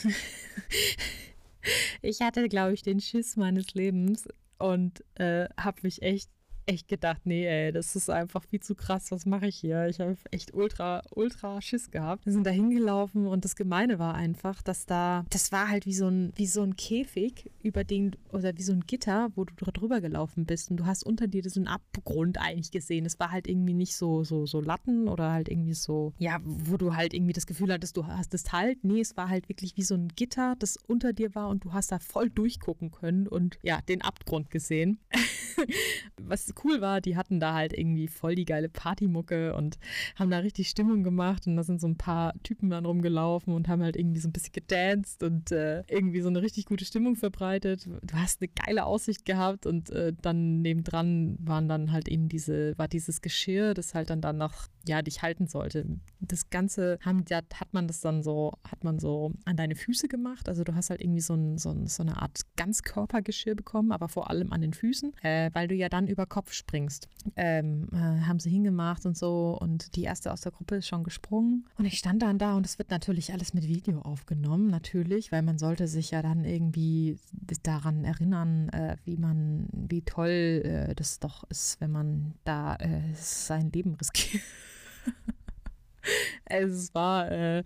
ich 2.02 2.20
hatte, 2.20 2.48
glaube 2.48 2.74
ich, 2.74 2.82
den 2.82 3.00
Schiss 3.00 3.36
meines 3.36 3.74
Lebens 3.74 4.28
und 4.64 5.04
äh, 5.16 5.46
habe 5.58 5.80
mich 5.82 6.00
echt 6.00 6.30
echt 6.66 6.88
gedacht, 6.88 7.22
nee, 7.24 7.46
ey, 7.46 7.72
das 7.72 7.96
ist 7.96 8.10
einfach 8.10 8.42
viel 8.44 8.60
zu 8.60 8.74
krass, 8.74 9.10
was 9.10 9.26
mache 9.26 9.46
ich 9.46 9.56
hier? 9.56 9.86
Ich 9.88 10.00
habe 10.00 10.16
echt 10.30 10.54
ultra, 10.54 11.02
ultra 11.10 11.60
Schiss 11.60 11.90
gehabt. 11.90 12.26
Wir 12.26 12.32
sind 12.32 12.46
da 12.46 12.50
hingelaufen 12.50 13.26
und 13.26 13.44
das 13.44 13.56
Gemeine 13.56 13.98
war 13.98 14.14
einfach, 14.14 14.62
dass 14.62 14.86
da, 14.86 15.24
das 15.30 15.52
war 15.52 15.68
halt 15.68 15.86
wie 15.86 15.94
so 15.94 16.08
ein, 16.08 16.32
wie 16.36 16.46
so 16.46 16.62
ein 16.62 16.76
Käfig, 16.76 17.50
über 17.62 17.84
den, 17.84 18.16
oder 18.32 18.56
wie 18.56 18.62
so 18.62 18.72
ein 18.72 18.82
Gitter, 18.86 19.30
wo 19.34 19.44
du 19.44 19.54
drüber 19.54 20.00
gelaufen 20.00 20.46
bist 20.46 20.70
und 20.70 20.78
du 20.78 20.86
hast 20.86 21.04
unter 21.04 21.26
dir 21.26 21.42
so 21.48 21.60
einen 21.60 21.68
Abgrund 21.68 22.38
eigentlich 22.38 22.70
gesehen. 22.70 23.06
Es 23.06 23.18
war 23.18 23.30
halt 23.30 23.46
irgendwie 23.46 23.74
nicht 23.74 23.96
so, 23.96 24.24
so, 24.24 24.46
so 24.46 24.60
Latten 24.60 25.08
oder 25.08 25.32
halt 25.32 25.48
irgendwie 25.48 25.74
so, 25.74 26.12
ja, 26.18 26.40
wo 26.44 26.76
du 26.76 26.94
halt 26.94 27.14
irgendwie 27.14 27.32
das 27.32 27.46
Gefühl 27.46 27.72
hattest, 27.72 27.96
du 27.96 28.06
hast 28.06 28.34
es 28.34 28.52
halt. 28.52 28.84
Nee, 28.84 29.00
es 29.00 29.16
war 29.16 29.28
halt 29.28 29.48
wirklich 29.48 29.76
wie 29.76 29.82
so 29.82 29.94
ein 29.94 30.08
Gitter, 30.08 30.54
das 30.58 30.78
unter 30.86 31.12
dir 31.12 31.34
war 31.34 31.48
und 31.48 31.64
du 31.64 31.72
hast 31.72 31.92
da 31.92 31.98
voll 31.98 32.30
durchgucken 32.30 32.90
können 32.90 33.26
und 33.26 33.58
ja, 33.62 33.80
den 33.82 34.02
Abgrund 34.02 34.50
gesehen. 34.50 34.98
was 36.22 36.53
cool 36.64 36.80
war, 36.80 37.00
die 37.00 37.16
hatten 37.16 37.40
da 37.40 37.54
halt 37.54 37.72
irgendwie 37.72 38.08
voll 38.08 38.34
die 38.34 38.44
geile 38.44 38.68
Partymucke 38.68 39.54
und 39.54 39.78
haben 40.16 40.30
da 40.30 40.38
richtig 40.38 40.68
Stimmung 40.68 41.02
gemacht 41.02 41.46
und 41.46 41.56
da 41.56 41.62
sind 41.62 41.80
so 41.80 41.86
ein 41.86 41.96
paar 41.96 42.34
Typen 42.42 42.70
dann 42.70 42.84
rumgelaufen 42.84 43.54
und 43.54 43.68
haben 43.68 43.82
halt 43.82 43.96
irgendwie 43.96 44.20
so 44.20 44.28
ein 44.28 44.32
bisschen 44.32 44.52
gedanced 44.52 45.22
und 45.22 45.52
äh, 45.52 45.82
irgendwie 45.88 46.20
so 46.20 46.28
eine 46.28 46.42
richtig 46.42 46.66
gute 46.66 46.84
Stimmung 46.84 47.16
verbreitet. 47.16 47.88
Du 48.02 48.14
hast 48.14 48.40
eine 48.40 48.48
geile 48.48 48.84
Aussicht 48.84 49.24
gehabt 49.24 49.66
und 49.66 49.90
äh, 49.90 50.12
dann 50.20 50.62
nebendran 50.62 51.36
waren 51.40 51.68
dann 51.68 51.92
halt 51.92 52.08
eben 52.08 52.28
diese, 52.28 52.76
war 52.78 52.88
dieses 52.88 53.20
Geschirr, 53.20 53.74
das 53.74 53.94
halt 53.94 54.10
dann 54.10 54.20
danach 54.20 54.68
ja, 54.86 55.02
dich 55.02 55.22
halten 55.22 55.46
sollte. 55.46 55.86
Das 56.20 56.50
Ganze 56.50 56.98
haben, 57.00 57.24
ja, 57.28 57.40
hat 57.54 57.72
man 57.72 57.86
das 57.86 58.00
dann 58.00 58.22
so, 58.22 58.52
hat 58.68 58.84
man 58.84 58.98
so 58.98 59.32
an 59.44 59.56
deine 59.56 59.74
Füße 59.74 60.08
gemacht. 60.08 60.48
Also 60.48 60.64
du 60.64 60.74
hast 60.74 60.90
halt 60.90 61.00
irgendwie 61.00 61.20
so, 61.20 61.34
ein, 61.34 61.58
so, 61.58 61.70
ein, 61.70 61.86
so 61.86 62.02
eine 62.02 62.20
Art 62.20 62.40
Ganzkörpergeschirr 62.56 63.54
bekommen, 63.54 63.92
aber 63.92 64.08
vor 64.08 64.30
allem 64.30 64.52
an 64.52 64.60
den 64.60 64.74
Füßen, 64.74 65.12
äh, 65.22 65.50
weil 65.52 65.68
du 65.68 65.74
ja 65.74 65.88
dann 65.88 66.06
über 66.06 66.26
Kopf 66.26 66.52
springst. 66.52 67.08
Ähm, 67.36 67.88
äh, 67.92 67.96
haben 67.96 68.38
sie 68.38 68.50
hingemacht 68.50 69.06
und 69.06 69.16
so 69.16 69.56
und 69.60 69.96
die 69.96 70.02
erste 70.02 70.32
aus 70.32 70.42
der 70.42 70.52
Gruppe 70.52 70.76
ist 70.76 70.88
schon 70.88 71.04
gesprungen 71.04 71.66
und 71.78 71.84
ich 71.84 71.98
stand 71.98 72.22
dann 72.22 72.38
da 72.38 72.56
und 72.56 72.66
es 72.66 72.78
wird 72.78 72.90
natürlich 72.90 73.32
alles 73.32 73.54
mit 73.54 73.66
Video 73.66 74.00
aufgenommen, 74.00 74.68
natürlich, 74.68 75.32
weil 75.32 75.42
man 75.42 75.58
sollte 75.58 75.88
sich 75.88 76.10
ja 76.10 76.22
dann 76.22 76.44
irgendwie 76.44 77.18
daran 77.62 78.04
erinnern, 78.04 78.68
äh, 78.70 78.96
wie 79.04 79.16
man, 79.16 79.68
wie 79.72 80.02
toll 80.02 80.62
äh, 80.64 80.94
das 80.94 81.18
doch 81.18 81.44
ist, 81.50 81.80
wenn 81.80 81.90
man 81.90 82.34
da 82.44 82.76
äh, 82.76 83.02
sein 83.14 83.70
Leben 83.72 83.94
riskiert. 83.94 84.42
Es 86.62 86.94
war, 86.94 87.30
äh, 87.30 87.64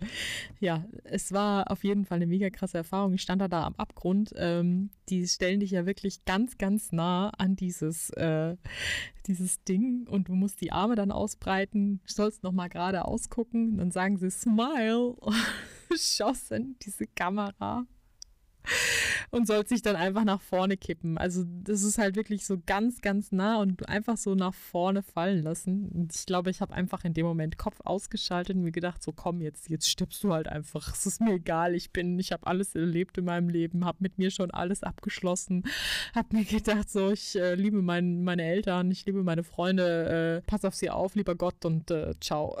ja, 0.59 0.85
es 1.03 1.31
war 1.31 1.71
auf 1.71 1.83
jeden 1.83 2.05
Fall 2.05 2.17
eine 2.17 2.27
mega 2.27 2.49
krasse 2.49 2.77
Erfahrung. 2.77 3.13
Ich 3.13 3.21
stand 3.21 3.41
da, 3.41 3.47
da 3.47 3.63
am 3.63 3.75
Abgrund. 3.75 4.33
Ähm, 4.35 4.89
die 5.09 5.27
stellen 5.27 5.59
dich 5.59 5.71
ja 5.71 5.85
wirklich 5.85 6.25
ganz, 6.25 6.57
ganz 6.57 6.91
nah 6.91 7.29
an 7.37 7.55
dieses, 7.55 8.09
äh, 8.11 8.55
dieses 9.27 9.63
Ding 9.63 10.07
und 10.07 10.27
du 10.27 10.35
musst 10.35 10.61
die 10.61 10.71
Arme 10.71 10.95
dann 10.95 11.11
ausbreiten, 11.11 12.01
sollst 12.05 12.43
nochmal 12.43 12.69
gerade 12.69 13.05
ausgucken. 13.05 13.77
Dann 13.77 13.91
sagen 13.91 14.17
sie 14.17 14.31
Smile, 14.31 15.15
schossen 15.95 16.77
diese 16.81 17.07
Kamera 17.07 17.85
und 19.31 19.47
soll 19.47 19.65
sich 19.65 19.81
dann 19.81 19.95
einfach 19.95 20.23
nach 20.23 20.41
vorne 20.41 20.77
kippen. 20.77 21.17
Also 21.17 21.43
das 21.45 21.83
ist 21.83 21.97
halt 21.97 22.15
wirklich 22.15 22.45
so 22.45 22.57
ganz, 22.65 23.01
ganz 23.01 23.31
nah 23.31 23.57
und 23.57 23.87
einfach 23.87 24.17
so 24.17 24.35
nach 24.35 24.53
vorne 24.53 25.03
fallen 25.03 25.43
lassen. 25.43 25.89
Und 25.89 26.15
ich 26.15 26.25
glaube, 26.25 26.49
ich 26.49 26.61
habe 26.61 26.73
einfach 26.73 27.03
in 27.03 27.13
dem 27.13 27.25
Moment 27.25 27.57
Kopf 27.57 27.79
ausgeschaltet 27.83 28.55
und 28.55 28.63
mir 28.63 28.71
gedacht, 28.71 29.03
so 29.03 29.11
komm 29.11 29.41
jetzt, 29.41 29.69
jetzt 29.69 29.89
stirbst 29.89 30.23
du 30.23 30.33
halt 30.33 30.47
einfach. 30.47 30.93
Es 30.93 31.05
ist 31.05 31.21
mir 31.21 31.33
egal, 31.33 31.75
ich 31.75 31.91
bin, 31.91 32.17
ich 32.19 32.31
habe 32.31 32.47
alles 32.47 32.75
erlebt 32.75 33.17
in 33.17 33.25
meinem 33.25 33.49
Leben, 33.49 33.85
habe 33.85 33.99
mit 34.01 34.17
mir 34.17 34.31
schon 34.31 34.51
alles 34.51 34.83
abgeschlossen, 34.83 35.63
habe 36.13 36.35
mir 36.35 36.45
gedacht, 36.45 36.89
so 36.89 37.11
ich 37.11 37.35
äh, 37.35 37.55
liebe 37.55 37.81
mein, 37.81 38.23
meine 38.23 38.43
Eltern, 38.43 38.91
ich 38.91 39.05
liebe 39.05 39.23
meine 39.23 39.43
Freunde, 39.43 40.41
äh, 40.43 40.47
pass 40.47 40.65
auf 40.65 40.75
sie 40.75 40.89
auf, 40.89 41.15
lieber 41.15 41.35
Gott 41.35 41.65
und 41.65 41.91
äh, 41.91 42.13
ciao. 42.19 42.57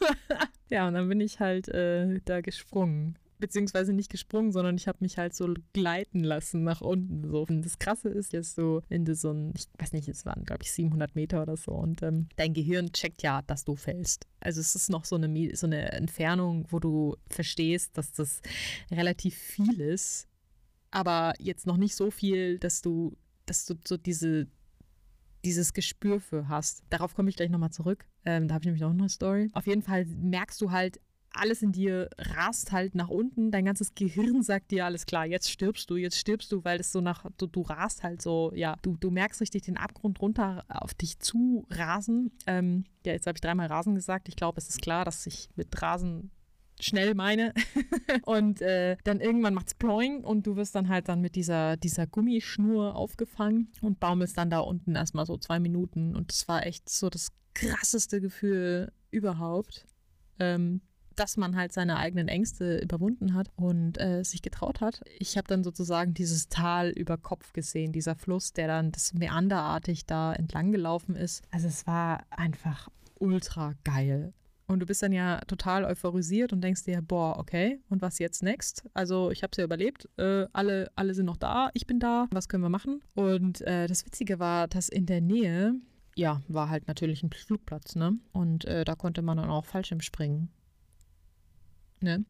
ja, 0.70 0.88
und 0.88 0.94
dann 0.94 1.08
bin 1.08 1.20
ich 1.20 1.40
halt 1.40 1.68
äh, 1.68 2.20
da 2.24 2.40
gesprungen 2.40 3.18
beziehungsweise 3.38 3.92
nicht 3.92 4.10
gesprungen, 4.10 4.52
sondern 4.52 4.76
ich 4.76 4.88
habe 4.88 4.98
mich 5.00 5.18
halt 5.18 5.34
so 5.34 5.52
gleiten 5.72 6.24
lassen 6.24 6.64
nach 6.64 6.80
unten. 6.80 7.28
So. 7.28 7.42
Und 7.42 7.62
das 7.62 7.78
Krasse 7.78 8.08
ist 8.08 8.32
jetzt 8.32 8.54
so, 8.54 8.82
wenn 8.88 9.04
du 9.04 9.14
so 9.14 9.30
ein, 9.30 9.52
ich 9.56 9.66
weiß 9.78 9.92
nicht, 9.92 10.08
es 10.08 10.24
waren 10.24 10.44
glaube 10.44 10.62
ich 10.62 10.72
700 10.72 11.14
Meter 11.14 11.42
oder 11.42 11.56
so 11.56 11.72
und 11.72 12.02
ähm, 12.02 12.28
dein 12.36 12.54
Gehirn 12.54 12.92
checkt 12.92 13.22
ja, 13.22 13.42
dass 13.42 13.64
du 13.64 13.76
fällst. 13.76 14.26
Also 14.40 14.60
es 14.60 14.74
ist 14.74 14.90
noch 14.90 15.04
so 15.04 15.16
eine, 15.16 15.56
so 15.56 15.66
eine 15.66 15.92
Entfernung, 15.92 16.66
wo 16.70 16.78
du 16.78 17.16
verstehst, 17.28 17.96
dass 17.96 18.12
das 18.12 18.40
relativ 18.90 19.34
viel 19.34 19.80
ist, 19.80 20.28
aber 20.90 21.34
jetzt 21.38 21.66
noch 21.66 21.76
nicht 21.76 21.96
so 21.96 22.10
viel, 22.10 22.58
dass 22.58 22.82
du, 22.82 23.16
dass 23.46 23.66
du 23.66 23.74
so 23.84 23.96
diese 23.96 24.46
dieses 25.44 25.74
Gespür 25.74 26.20
für 26.20 26.48
hast. 26.48 26.82
Darauf 26.90 27.14
komme 27.14 27.28
ich 27.28 27.36
gleich 27.36 27.50
nochmal 27.50 27.70
zurück. 27.70 28.06
Ähm, 28.24 28.48
da 28.48 28.54
habe 28.54 28.62
ich 28.62 28.66
nämlich 28.66 28.82
noch 28.82 28.90
eine 28.90 29.08
Story. 29.08 29.50
Auf 29.52 29.66
jeden 29.66 29.82
Fall 29.82 30.06
merkst 30.06 30.60
du 30.60 30.70
halt 30.70 31.00
alles 31.34 31.62
in 31.62 31.72
dir 31.72 32.08
rast 32.18 32.72
halt 32.72 32.94
nach 32.94 33.08
unten. 33.08 33.50
Dein 33.50 33.64
ganzes 33.64 33.94
Gehirn 33.94 34.42
sagt 34.42 34.70
dir, 34.70 34.84
alles 34.84 35.06
klar, 35.06 35.26
jetzt 35.26 35.50
stirbst 35.50 35.90
du, 35.90 35.96
jetzt 35.96 36.18
stirbst 36.18 36.50
du, 36.52 36.64
weil 36.64 36.80
es 36.80 36.92
so 36.92 37.00
nach, 37.00 37.26
du, 37.36 37.46
du 37.46 37.62
rast 37.62 38.02
halt 38.02 38.22
so, 38.22 38.52
ja, 38.54 38.76
du, 38.82 38.96
du 38.96 39.10
merkst 39.10 39.40
richtig 39.40 39.62
den 39.62 39.76
Abgrund 39.76 40.20
runter 40.20 40.64
auf 40.68 40.94
dich 40.94 41.18
zu 41.18 41.66
rasen. 41.70 42.32
Ähm, 42.46 42.84
ja, 43.04 43.12
jetzt 43.12 43.26
habe 43.26 43.36
ich 43.36 43.40
dreimal 43.40 43.66
Rasen 43.66 43.94
gesagt. 43.94 44.28
Ich 44.28 44.36
glaube, 44.36 44.58
es 44.58 44.68
ist 44.68 44.82
klar, 44.82 45.04
dass 45.04 45.26
ich 45.26 45.48
mit 45.56 45.80
Rasen 45.80 46.30
schnell 46.80 47.14
meine. 47.14 47.52
und 48.24 48.60
äh, 48.60 48.96
dann 49.04 49.20
irgendwann 49.20 49.54
macht's 49.54 49.74
ploing 49.74 50.24
und 50.24 50.46
du 50.46 50.56
wirst 50.56 50.74
dann 50.74 50.88
halt 50.88 51.08
dann 51.08 51.20
mit 51.20 51.36
dieser, 51.36 51.76
dieser 51.76 52.06
Gummischnur 52.06 52.94
aufgefangen 52.94 53.72
und 53.80 54.00
baumelst 54.00 54.36
dann 54.38 54.50
da 54.50 54.60
unten 54.60 54.94
erstmal 54.94 55.26
so 55.26 55.36
zwei 55.36 55.58
Minuten. 55.60 56.14
Und 56.14 56.30
das 56.30 56.48
war 56.48 56.66
echt 56.66 56.88
so 56.88 57.10
das 57.10 57.32
krasseste 57.54 58.20
Gefühl 58.20 58.92
überhaupt. 59.10 59.86
Ähm, 60.40 60.80
dass 61.16 61.36
man 61.36 61.56
halt 61.56 61.72
seine 61.72 61.96
eigenen 61.96 62.28
Ängste 62.28 62.78
überwunden 62.78 63.34
hat 63.34 63.48
und 63.56 64.00
äh, 64.00 64.22
sich 64.24 64.42
getraut 64.42 64.80
hat. 64.80 65.02
Ich 65.18 65.36
habe 65.36 65.48
dann 65.48 65.64
sozusagen 65.64 66.14
dieses 66.14 66.48
Tal 66.48 66.90
über 66.90 67.16
Kopf 67.16 67.52
gesehen, 67.52 67.92
dieser 67.92 68.14
Fluss, 68.14 68.52
der 68.52 68.68
dann 68.68 68.92
das 68.92 69.14
Meanderartig 69.14 70.06
da 70.06 70.32
entlang 70.32 70.72
gelaufen 70.72 71.16
ist. 71.16 71.42
Also 71.50 71.68
es 71.68 71.86
war 71.86 72.24
einfach 72.30 72.88
ultra 73.18 73.74
geil. 73.84 74.32
Und 74.66 74.80
du 74.80 74.86
bist 74.86 75.02
dann 75.02 75.12
ja 75.12 75.40
total 75.40 75.84
euphorisiert 75.84 76.52
und 76.52 76.62
denkst 76.62 76.84
dir, 76.84 77.02
boah, 77.02 77.38
okay, 77.38 77.80
und 77.90 78.00
was 78.00 78.18
jetzt 78.18 78.42
next? 78.42 78.84
Also 78.94 79.30
ich 79.30 79.42
habe 79.42 79.50
es 79.52 79.58
ja 79.58 79.64
überlebt, 79.64 80.08
äh, 80.16 80.46
alle, 80.52 80.90
alle 80.96 81.14
sind 81.14 81.26
noch 81.26 81.36
da, 81.36 81.70
ich 81.74 81.86
bin 81.86 82.00
da, 82.00 82.28
was 82.30 82.48
können 82.48 82.62
wir 82.62 82.70
machen? 82.70 83.02
Und 83.14 83.60
äh, 83.62 83.86
das 83.86 84.06
Witzige 84.06 84.38
war, 84.38 84.66
dass 84.66 84.88
in 84.88 85.04
der 85.04 85.20
Nähe, 85.20 85.74
ja, 86.16 86.40
war 86.48 86.70
halt 86.70 86.88
natürlich 86.88 87.22
ein 87.22 87.30
Flugplatz, 87.30 87.94
ne? 87.94 88.16
Und 88.32 88.64
äh, 88.64 88.84
da 88.84 88.94
konnte 88.94 89.20
man 89.20 89.36
dann 89.36 89.50
auch 89.50 89.66
Fallschirm 89.66 90.00
springen. 90.00 90.48
Ne? 92.04 92.24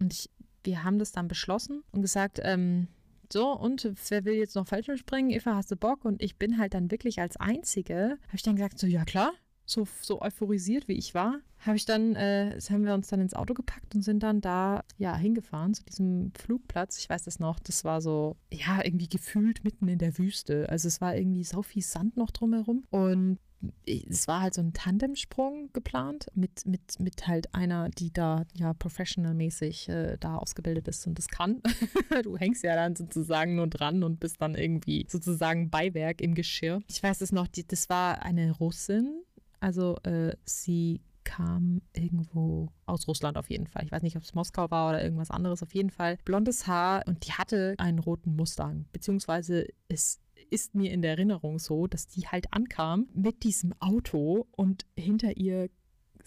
Und 0.00 0.12
ich, 0.12 0.30
wir 0.64 0.82
haben 0.82 0.98
das 0.98 1.12
dann 1.12 1.28
beschlossen 1.28 1.84
und 1.92 2.02
gesagt, 2.02 2.40
ähm, 2.42 2.88
so, 3.32 3.52
und 3.52 3.90
wer 4.08 4.24
will 4.24 4.34
jetzt 4.34 4.54
noch 4.54 4.66
Fallschirm 4.66 4.96
springen? 4.96 5.30
Eva, 5.30 5.54
hast 5.54 5.70
du 5.70 5.76
Bock? 5.76 6.04
Und 6.04 6.22
ich 6.22 6.36
bin 6.36 6.58
halt 6.58 6.74
dann 6.74 6.90
wirklich 6.90 7.20
als 7.20 7.36
Einzige, 7.36 8.18
habe 8.26 8.36
ich 8.36 8.42
dann 8.42 8.56
gesagt, 8.56 8.78
so, 8.78 8.86
ja 8.86 9.04
klar, 9.04 9.32
so, 9.66 9.86
so 10.02 10.20
euphorisiert 10.20 10.88
wie 10.88 10.94
ich 10.94 11.14
war, 11.14 11.40
habe 11.58 11.76
ich 11.76 11.86
dann, 11.86 12.14
äh, 12.16 12.58
haben 12.70 12.84
wir 12.84 12.94
uns 12.94 13.08
dann 13.08 13.20
ins 13.20 13.34
Auto 13.34 13.54
gepackt 13.54 13.94
und 13.94 14.02
sind 14.02 14.22
dann 14.22 14.40
da, 14.40 14.84
ja, 14.98 15.16
hingefahren 15.16 15.74
zu 15.74 15.82
diesem 15.84 16.32
Flugplatz. 16.34 16.98
Ich 16.98 17.08
weiß 17.08 17.24
das 17.24 17.38
noch, 17.38 17.58
das 17.60 17.84
war 17.84 18.00
so, 18.00 18.36
ja, 18.52 18.84
irgendwie 18.84 19.08
gefühlt 19.08 19.64
mitten 19.64 19.88
in 19.88 19.98
der 19.98 20.18
Wüste. 20.18 20.68
Also 20.68 20.88
es 20.88 21.00
war 21.00 21.16
irgendwie 21.16 21.44
so 21.44 21.62
viel 21.62 21.82
Sand 21.82 22.16
noch 22.16 22.30
drumherum 22.30 22.84
und 22.90 23.38
es 23.86 24.28
war 24.28 24.40
halt 24.40 24.54
so 24.54 24.60
ein 24.60 24.72
Tandemsprung 24.72 25.70
geplant 25.72 26.26
mit, 26.34 26.66
mit, 26.66 26.98
mit 26.98 27.26
halt 27.26 27.54
einer, 27.54 27.88
die 27.90 28.12
da 28.12 28.44
ja 28.54 28.72
professional-mäßig 28.74 29.88
äh, 29.88 30.16
da 30.18 30.36
ausgebildet 30.36 30.88
ist 30.88 31.06
und 31.06 31.18
das 31.18 31.28
kann. 31.28 31.62
du 32.22 32.36
hängst 32.36 32.64
ja 32.64 32.74
dann 32.74 32.96
sozusagen 32.96 33.56
nur 33.56 33.66
dran 33.66 34.02
und 34.02 34.20
bist 34.20 34.40
dann 34.40 34.54
irgendwie 34.54 35.06
sozusagen 35.08 35.70
Beiwerk 35.70 36.20
im 36.20 36.34
Geschirr. 36.34 36.80
Ich 36.88 37.02
weiß 37.02 37.20
es 37.20 37.32
noch, 37.32 37.46
die, 37.46 37.66
das 37.66 37.88
war 37.88 38.22
eine 38.22 38.52
Russin, 38.52 39.22
also 39.60 39.96
äh, 40.02 40.36
sie 40.44 41.00
kam 41.24 41.80
irgendwo 41.94 42.68
aus 42.86 43.08
Russland 43.08 43.36
auf 43.36 43.50
jeden 43.50 43.66
Fall. 43.66 43.84
Ich 43.84 43.92
weiß 43.92 44.02
nicht, 44.02 44.16
ob 44.16 44.22
es 44.22 44.34
Moskau 44.34 44.70
war 44.70 44.90
oder 44.90 45.02
irgendwas 45.02 45.30
anderes. 45.30 45.62
Auf 45.62 45.74
jeden 45.74 45.90
Fall 45.90 46.18
blondes 46.24 46.66
Haar 46.66 47.02
und 47.06 47.26
die 47.26 47.32
hatte 47.32 47.74
einen 47.78 47.98
roten 47.98 48.36
Mustang, 48.36 48.84
beziehungsweise 48.92 49.66
ist 49.88 50.20
ist 50.50 50.74
mir 50.74 50.92
in 50.92 51.02
der 51.02 51.12
Erinnerung 51.12 51.58
so, 51.58 51.86
dass 51.86 52.06
die 52.06 52.28
halt 52.28 52.52
ankam 52.52 53.08
mit 53.14 53.42
diesem 53.42 53.74
Auto 53.80 54.46
und 54.52 54.86
hinter 54.96 55.36
ihr 55.36 55.68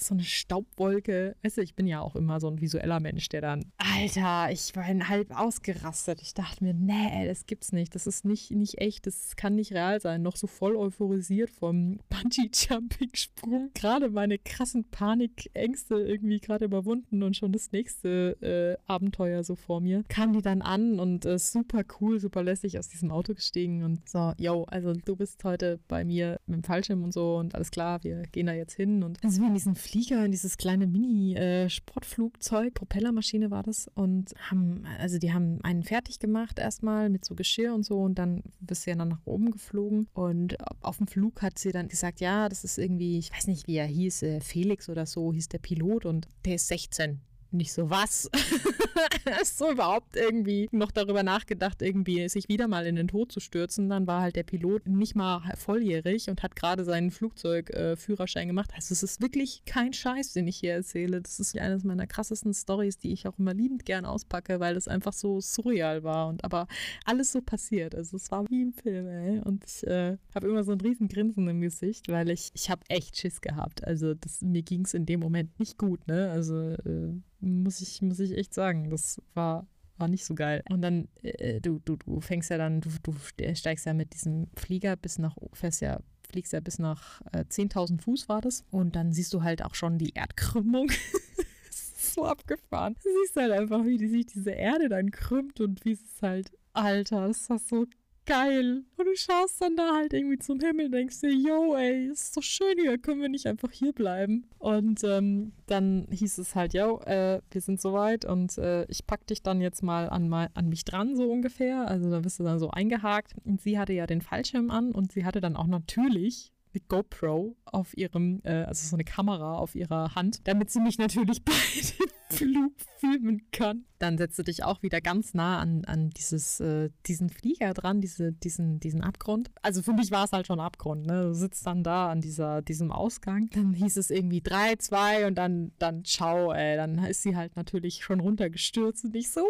so 0.02 0.14
eine 0.14 0.24
Staubwolke. 0.24 1.36
Weißt 1.44 1.58
du, 1.58 1.62
ich 1.62 1.76
bin 1.76 1.88
ja 1.88 2.02
auch 2.02 2.16
immer 2.16 2.40
so 2.40 2.48
ein 2.48 2.62
visueller 2.62 3.00
Mensch, 3.00 3.30
der 3.30 3.42
dann, 3.42 3.66
Alter, 3.78 4.52
ich 4.52 4.76
war 4.76 4.86
halb 4.86 5.38
ausgerastet. 5.38 6.22
Ich 6.22 6.34
dachte 6.34 6.64
mir, 6.64 6.74
nee, 6.74 7.26
das 7.28 7.46
gibt's 7.46 7.72
nicht. 7.72 7.96
Das 7.96 8.08
ist 8.08 8.26
nicht, 8.26 8.52
nicht 8.52 8.80
echt. 8.80 9.08
Das 9.08 9.36
kann 9.36 9.56
nicht 9.56 9.74
real 9.74 10.00
sein. 10.00 10.22
Noch 10.22 10.36
so 10.36 10.48
voll 10.48 10.76
euphorisiert 10.76 11.50
vom 11.50 12.00
Bungee-Jumping-Sprung. 12.10 13.72
Gerade 13.74 14.10
meine 14.10 14.38
krassen 14.38 14.86
Panikängste 14.90 15.96
irgendwie 15.96 16.40
gerade 16.40 16.66
überwunden 16.66 17.24
und 17.24 17.36
schon 17.36 17.52
das 17.52 17.72
nächste 17.72 18.38
äh, 18.42 18.92
Abenteuer 18.92 19.44
so 19.44 19.56
vor 19.56 19.82
mir. 19.82 20.04
Kam 20.08 20.34
die 20.34 20.42
dann 20.42 20.62
an 20.62 21.00
und 21.00 21.26
äh, 21.26 21.38
super 21.38 21.84
cool, 22.00 22.20
super 22.20 22.44
lässig 22.44 22.78
aus 22.80 22.88
diesem 22.90 23.12
Auto 23.12 23.34
gestiegen 23.34 23.84
und 23.84 24.08
so, 24.08 24.34
yo, 24.38 24.64
also 24.66 24.94
du 24.94 25.16
bist 25.16 25.44
heute 25.44 25.80
bei 25.88 26.04
mir 26.04 26.40
mit 26.46 26.58
dem 26.58 26.64
Fallschirm 26.64 27.04
und 27.04 27.14
so 27.14 27.38
und 27.38 27.56
alles 27.56 27.72
klar, 27.72 28.04
wir 28.04 28.24
gehen 28.32 28.48
da 28.48 28.54
jetzt 28.54 28.74
hin 28.74 29.04
und 29.04 29.24
dann 29.24 29.32
sind 29.32 29.42
wir 29.42 29.48
in 29.48 29.54
diesen 29.54 29.76
Flieger, 29.88 30.26
in 30.26 30.32
dieses 30.32 30.58
kleine 30.58 30.86
Mini-Sportflugzeug, 30.86 32.74
Propellermaschine 32.74 33.52
war 33.52 33.64
das. 33.64 33.90
Und 33.96 34.34
haben, 34.50 34.84
also 35.00 35.18
die 35.18 35.32
haben 35.32 35.60
einen 35.64 35.84
fertig 35.84 36.20
gemacht 36.20 36.60
erstmal 36.60 37.10
mit 37.10 37.24
so 37.24 37.36
Geschirr 37.36 37.74
und 37.74 37.84
so 37.84 38.02
und 38.02 38.20
dann 38.20 38.44
bist 38.60 38.86
du 38.86 38.92
ja 38.92 38.98
dann 38.98 39.08
nach 39.08 39.26
oben 39.26 39.52
geflogen. 39.52 40.08
Und 40.14 40.58
auf 40.82 40.98
dem 40.98 41.08
Flug 41.08 41.42
hat 41.42 41.58
sie 41.58 41.72
dann 41.72 41.88
gesagt, 41.88 42.20
ja, 42.20 42.50
das 42.50 42.64
ist 42.64 42.78
irgendwie, 42.78 43.18
ich 43.18 43.32
weiß 43.32 43.48
nicht, 43.48 43.68
wie 43.68 43.78
er 43.78 43.86
hieß, 43.86 44.24
äh, 44.24 44.42
Felix 44.42 44.90
oder 44.90 45.06
so 45.06 45.32
hieß 45.32 45.48
der 45.50 45.60
Pilot 45.60 46.06
und 46.06 46.28
der 46.44 46.56
ist 46.56 46.68
16. 46.68 47.22
Nicht 47.52 47.72
so, 47.72 47.90
was? 47.90 48.30
so 49.44 49.72
überhaupt 49.72 50.16
irgendwie 50.16 50.68
noch 50.72 50.92
darüber 50.92 51.24
nachgedacht, 51.24 51.82
irgendwie 51.82 52.28
sich 52.28 52.50
wieder 52.50 52.68
mal 52.68 52.86
in 52.86 52.96
den 52.96 53.08
Tod 53.08 53.32
zu 53.32 53.40
stürzen. 53.40 53.90
Dann 53.90 54.06
war 54.06 54.22
halt 54.22 54.36
der 54.36 54.44
Pilot 54.44 54.88
nicht 54.88 55.16
mal 55.16 55.42
volljährig 55.56 56.30
und 56.30 56.44
hat 56.44 56.56
gerade 56.56 56.84
seinen 56.84 57.12
Flugzeugführerschein 57.12 58.44
äh, 58.44 58.48
gemacht. 58.48 58.72
Also 58.76 58.92
es 58.94 59.04
ist 59.04 59.22
wirklich 59.22 59.64
kein 59.66 59.94
Scheiß, 59.94 60.34
den 60.34 60.48
ich 60.48 60.58
hier 60.58 60.74
erzähle. 60.74 61.22
Das 61.22 61.40
ist 61.40 61.58
eines 61.58 61.84
meiner 61.84 62.06
krassesten 62.06 62.54
Stories, 62.54 62.98
die 62.98 63.14
ich 63.14 63.28
auch 63.28 63.40
immer 63.40 63.54
liebend 63.54 63.86
gern 63.86 64.06
auspacke, 64.06 64.60
weil 64.60 64.76
es 64.76 64.88
einfach 64.88 65.14
so 65.14 65.40
surreal 65.40 66.04
war 66.04 66.28
und 66.28 66.44
aber 66.44 66.68
alles 67.06 67.32
so 67.32 67.42
passiert. 67.42 67.96
Also 67.96 68.18
es 68.18 68.30
war 68.32 68.46
wie 68.50 68.62
im 68.62 68.74
Film, 68.74 69.08
ey. 69.08 69.40
Und 69.40 69.64
ich 69.66 69.88
äh, 69.88 70.18
habe 70.36 70.48
immer 70.48 70.64
so 70.64 70.74
ein 70.74 70.82
riesen 70.82 71.08
Grinsen 71.08 71.48
im 71.48 71.62
Gesicht, 71.62 72.10
weil 72.10 72.30
ich, 72.30 72.52
ich 72.54 72.70
habe 72.70 72.82
echt 72.90 73.18
Schiss 73.18 73.40
gehabt. 73.40 73.86
Also 73.86 74.14
das, 74.14 74.42
mir 74.42 74.64
ging 74.64 74.84
es 74.86 74.94
in 74.94 75.06
dem 75.06 75.22
Moment 75.22 75.58
nicht 75.60 75.78
gut, 75.78 76.06
ne? 76.08 76.30
Also 76.32 76.72
äh, 76.72 77.14
muss 77.40 77.82
ich, 77.82 78.02
muss 78.02 78.20
ich 78.20 78.38
echt 78.38 78.54
sagen. 78.54 78.90
Das 78.90 79.22
war, 79.34 79.68
war 79.98 80.08
nicht 80.08 80.26
so 80.26 80.36
geil. 80.36 80.64
Und 80.70 80.82
dann, 80.82 81.08
äh, 81.22 81.62
du, 81.62 81.80
du, 81.86 81.96
du 81.98 82.22
fängst 82.22 82.50
ja 82.50 82.58
dann, 82.58 82.82
du, 82.82 82.90
du 83.04 83.14
steigst 83.56 83.86
ja 83.86 83.94
mit 83.94 84.14
diesem 84.14 84.48
Flieger 84.56 84.96
bis 84.96 85.20
nach, 85.20 85.36
fährst 85.54 85.82
ja, 85.82 86.00
fliegst 86.30 86.54
ja 86.54 86.60
bis 86.60 86.80
nach 86.80 87.22
äh, 87.32 87.46
10.000 87.50 88.02
Fuß 88.02 88.30
war 88.30 88.42
das. 88.42 88.66
Und 88.72 88.96
dann 88.96 89.12
siehst 89.14 89.34
du 89.34 89.44
halt 89.44 89.64
auch 89.64 89.76
schon 89.76 89.98
die 89.98 90.14
Erdkrümmung. 90.14 90.92
so 92.18 92.26
abgefahren. 92.26 92.96
Du 93.04 93.10
siehst 93.22 93.36
halt 93.36 93.52
einfach, 93.52 93.86
wie 93.86 93.98
die, 93.98 94.08
sich 94.08 94.26
diese 94.26 94.52
Erde 94.52 94.90
dann 94.90 95.12
krümmt 95.12 95.60
und 95.60 95.84
wie 95.86 95.94
es 95.94 96.22
halt, 96.22 96.52
Alter, 96.74 97.28
das 97.28 97.50
war 97.50 97.60
so 97.60 97.86
geil. 98.28 98.84
Und 98.98 99.06
du 99.06 99.16
schaust 99.16 99.60
dann 99.60 99.76
da 99.76 99.96
halt 99.96 100.14
irgendwie 100.14 100.38
zum 100.38 100.60
Himmel 100.60 100.86
und 100.86 100.92
denkst 100.92 101.22
dir, 101.22 101.34
yo, 101.34 101.76
ey, 101.76 102.10
ist 102.12 102.34
so 102.34 102.42
schön 102.42 102.78
hier, 102.78 103.00
können 103.00 103.22
wir 103.22 103.30
nicht 103.30 103.48
einfach 103.48 103.72
hier 103.72 103.94
bleiben? 103.94 104.46
Und 104.60 105.04
ähm, 105.04 105.54
dann 105.66 106.08
hieß 106.12 106.38
es 106.38 106.54
halt, 106.54 106.76
yo, 106.76 107.00
äh, 107.06 107.42
wir 107.50 107.62
sind 107.62 107.82
soweit 107.82 108.26
und 108.26 108.58
äh, 108.60 108.86
ich 108.90 109.08
pack 109.08 109.26
dich 109.26 109.42
dann 109.42 109.62
jetzt 109.62 109.82
mal 109.82 110.10
an, 110.10 110.30
mal 110.30 110.50
an 110.54 110.70
mich 110.70 110.86
dran, 110.86 111.16
so 111.16 111.32
ungefähr. 111.32 111.88
Also 111.88 112.12
da 112.12 112.20
bist 112.20 112.40
du 112.40 112.44
dann 112.44 112.60
so 112.60 112.70
eingehakt. 112.70 113.34
Und 113.46 113.62
sie 113.62 113.80
hatte 113.80 113.94
ja 113.94 114.06
den 114.06 114.22
Fallschirm 114.22 114.70
an 114.70 114.92
und 114.92 115.12
sie 115.12 115.26
hatte 115.26 115.42
dann 115.42 115.56
auch 115.56 115.68
natürlich 115.68 116.54
GoPro 116.88 117.56
auf 117.66 117.98
ihrem, 117.98 118.42
äh, 118.44 118.64
also 118.64 118.88
so 118.88 118.96
eine 118.96 119.04
Kamera 119.04 119.58
auf 119.58 119.76
ihrer 119.76 120.16
Hand, 120.16 120.48
damit 120.48 120.70
sie 120.70 120.80
mich 120.80 120.98
natürlich 120.98 121.44
bei 121.46 121.52
dem 121.52 122.10
Flug 122.30 122.74
filmen 123.00 123.50
kann. 123.52 123.86
Dann 124.00 124.18
setzt 124.18 124.46
dich 124.48 124.64
auch 124.64 124.84
wieder 124.84 125.02
ganz 125.02 125.34
nah 125.34 125.60
an, 125.60 125.86
an 125.86 126.10
dieses, 126.12 126.60
äh, 126.60 126.90
diesen 127.06 127.30
Flieger 127.30 127.74
dran, 127.74 128.02
diese, 128.02 128.32
diesen, 128.32 128.80
diesen 128.80 129.02
Abgrund. 129.02 129.50
Also 129.62 129.82
für 129.82 129.94
mich 129.94 130.12
war 130.12 130.26
es 130.26 130.34
halt 130.34 130.48
schon 130.48 130.60
Abgrund, 130.60 131.06
ne? 131.08 131.24
Du 131.24 131.34
sitzt 131.34 131.66
dann 131.66 131.84
da 131.84 132.12
an 132.12 132.22
dieser, 132.22 132.62
diesem 132.62 132.92
Ausgang. 132.92 133.50
Dann 133.54 133.74
hieß 133.74 133.98
es 133.98 134.10
irgendwie 134.10 134.42
3, 134.42 134.76
2 134.76 135.28
und 135.28 135.36
dann, 135.36 135.72
dann 135.80 136.04
ciao, 136.04 136.52
ey. 136.52 136.76
Dann 136.76 137.00
ist 137.00 137.24
sie 137.24 137.36
halt 137.36 137.56
natürlich 137.56 138.04
schon 138.04 138.20
runtergestürzt 138.20 139.06
und 139.06 139.16
ich 139.16 139.32
so, 139.32 139.42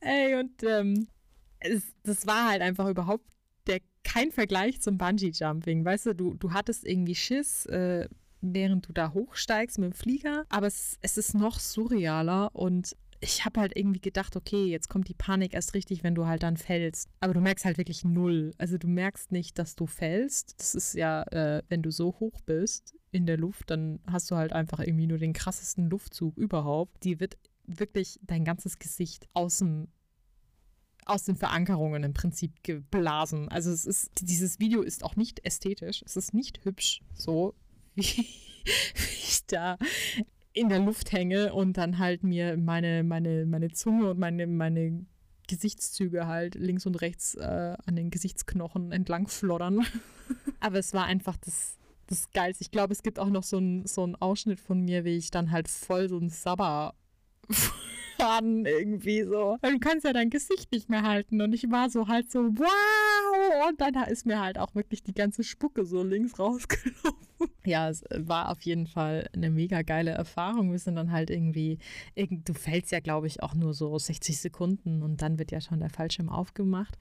ey, 0.00 0.34
und 0.34 0.62
ähm, 0.62 1.08
es, 1.60 1.82
das 2.02 2.26
war 2.26 2.50
halt 2.50 2.62
einfach 2.62 2.88
überhaupt 2.88 3.24
kein 4.16 4.32
Vergleich 4.32 4.80
zum 4.80 4.96
Bungee-Jumping. 4.96 5.84
Weißt 5.84 6.06
du, 6.06 6.14
du, 6.14 6.34
du 6.34 6.52
hattest 6.52 6.86
irgendwie 6.86 7.14
Schiss, 7.14 7.66
äh, 7.66 8.08
während 8.40 8.88
du 8.88 8.92
da 8.92 9.12
hochsteigst 9.12 9.78
mit 9.78 9.92
dem 9.92 9.92
Flieger, 9.92 10.44
aber 10.48 10.66
es, 10.66 10.98
es 11.02 11.18
ist 11.18 11.34
noch 11.34 11.58
surrealer 11.58 12.54
und 12.54 12.96
ich 13.20 13.44
habe 13.44 13.60
halt 13.60 13.76
irgendwie 13.76 14.00
gedacht, 14.00 14.36
okay, 14.36 14.66
jetzt 14.66 14.88
kommt 14.88 15.08
die 15.08 15.14
Panik 15.14 15.54
erst 15.54 15.74
richtig, 15.74 16.02
wenn 16.02 16.14
du 16.14 16.26
halt 16.26 16.42
dann 16.42 16.56
fällst. 16.56 17.08
Aber 17.20 17.34
du 17.34 17.40
merkst 17.40 17.64
halt 17.64 17.78
wirklich 17.78 18.04
null. 18.04 18.52
Also 18.58 18.76
du 18.76 18.88
merkst 18.88 19.32
nicht, 19.32 19.58
dass 19.58 19.74
du 19.74 19.86
fällst. 19.86 20.54
Das 20.60 20.74
ist 20.74 20.94
ja, 20.94 21.22
äh, 21.32 21.62
wenn 21.68 21.82
du 21.82 21.90
so 21.90 22.14
hoch 22.20 22.40
bist 22.42 22.94
in 23.12 23.24
der 23.24 23.38
Luft, 23.38 23.70
dann 23.70 24.00
hast 24.06 24.30
du 24.30 24.36
halt 24.36 24.52
einfach 24.52 24.80
irgendwie 24.80 25.06
nur 25.06 25.18
den 25.18 25.32
krassesten 25.32 25.88
Luftzug 25.88 26.36
überhaupt. 26.36 27.04
Die 27.04 27.18
wird 27.18 27.38
wirklich 27.66 28.20
dein 28.22 28.44
ganzes 28.44 28.78
Gesicht 28.78 29.28
aus 29.32 29.58
dem 29.58 29.88
aus 31.06 31.24
den 31.24 31.36
Verankerungen 31.36 32.02
im 32.04 32.12
Prinzip 32.12 32.52
geblasen. 32.62 33.48
Also 33.48 33.70
es 33.70 33.86
ist, 33.86 34.10
dieses 34.20 34.58
Video 34.58 34.82
ist 34.82 35.04
auch 35.04 35.16
nicht 35.16 35.44
ästhetisch, 35.44 36.02
es 36.04 36.16
ist 36.16 36.34
nicht 36.34 36.64
hübsch, 36.64 37.00
so 37.14 37.54
wie, 37.94 38.02
wie 38.64 39.14
ich 39.14 39.46
da 39.46 39.78
in 40.52 40.68
der 40.68 40.80
Luft 40.80 41.12
hänge 41.12 41.52
und 41.52 41.76
dann 41.76 41.98
halt 41.98 42.24
mir 42.24 42.56
meine, 42.56 43.04
meine, 43.04 43.46
meine 43.46 43.70
Zunge 43.70 44.10
und 44.10 44.18
meine, 44.18 44.46
meine 44.46 45.06
Gesichtszüge 45.48 46.26
halt 46.26 46.54
links 46.54 46.86
und 46.86 47.00
rechts 47.00 47.34
äh, 47.34 47.76
an 47.84 47.94
den 47.94 48.10
Gesichtsknochen 48.10 48.90
entlang 48.90 49.28
floddern. 49.28 49.86
Aber 50.60 50.78
es 50.78 50.92
war 50.92 51.04
einfach 51.04 51.36
das, 51.36 51.76
das 52.06 52.30
Geilste. 52.32 52.62
Ich 52.62 52.70
glaube, 52.70 52.92
es 52.92 53.02
gibt 53.02 53.18
auch 53.18 53.28
noch 53.28 53.44
so 53.44 53.58
einen 53.58 53.86
so 53.86 54.10
Ausschnitt 54.18 54.58
von 54.58 54.80
mir, 54.80 55.04
wie 55.04 55.16
ich 55.16 55.30
dann 55.30 55.50
halt 55.50 55.68
voll 55.68 56.08
so 56.08 56.18
ein 56.18 56.30
Sabber 56.30 56.94
Faden 58.18 58.64
irgendwie 58.64 59.22
so. 59.22 59.58
Weil 59.60 59.72
du 59.72 59.78
kannst 59.78 60.04
ja 60.04 60.12
dein 60.12 60.30
Gesicht 60.30 60.72
nicht 60.72 60.88
mehr 60.88 61.02
halten. 61.02 61.40
Und 61.40 61.52
ich 61.52 61.70
war 61.70 61.90
so 61.90 62.08
halt 62.08 62.30
so, 62.30 62.40
wow! 62.56 63.05
Und 63.68 63.80
dann 63.80 63.94
ist 64.08 64.26
mir 64.26 64.40
halt 64.40 64.58
auch 64.58 64.74
wirklich 64.74 65.02
die 65.02 65.14
ganze 65.14 65.42
Spucke 65.42 65.84
so 65.84 66.02
links 66.02 66.38
rausgelaufen. 66.38 67.26
Ja, 67.64 67.90
es 67.90 68.04
war 68.16 68.50
auf 68.50 68.62
jeden 68.62 68.86
Fall 68.86 69.28
eine 69.34 69.50
mega 69.50 69.82
geile 69.82 70.12
Erfahrung. 70.12 70.70
Wir 70.70 70.78
sind 70.78 70.94
dann 70.94 71.10
halt 71.10 71.30
irgendwie, 71.30 71.78
du 72.14 72.54
fällst 72.54 72.92
ja, 72.92 73.00
glaube 73.00 73.26
ich, 73.26 73.42
auch 73.42 73.54
nur 73.54 73.74
so 73.74 73.98
60 73.98 74.38
Sekunden 74.38 75.02
und 75.02 75.20
dann 75.20 75.38
wird 75.38 75.50
ja 75.50 75.60
schon 75.60 75.80
der 75.80 75.90
Fallschirm 75.90 76.28
aufgemacht. 76.28 76.96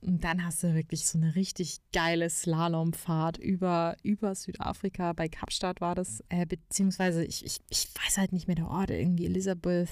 Und 0.00 0.24
dann 0.24 0.44
hast 0.44 0.62
du 0.62 0.74
wirklich 0.74 1.06
so 1.06 1.18
eine 1.18 1.34
richtig 1.34 1.80
geile 1.92 2.30
Slalomfahrt 2.30 3.36
über, 3.38 3.96
über 4.02 4.34
Südafrika. 4.34 5.12
Bei 5.12 5.28
Kapstadt 5.28 5.80
war 5.80 5.94
das, 5.94 6.24
äh, 6.30 6.46
beziehungsweise 6.46 7.24
ich, 7.24 7.44
ich, 7.44 7.58
ich 7.68 7.88
weiß 7.94 8.16
halt 8.16 8.32
nicht 8.32 8.46
mehr 8.46 8.56
der 8.56 8.68
Ort, 8.68 8.90
irgendwie 8.90 9.26
Elizabeth, 9.26 9.90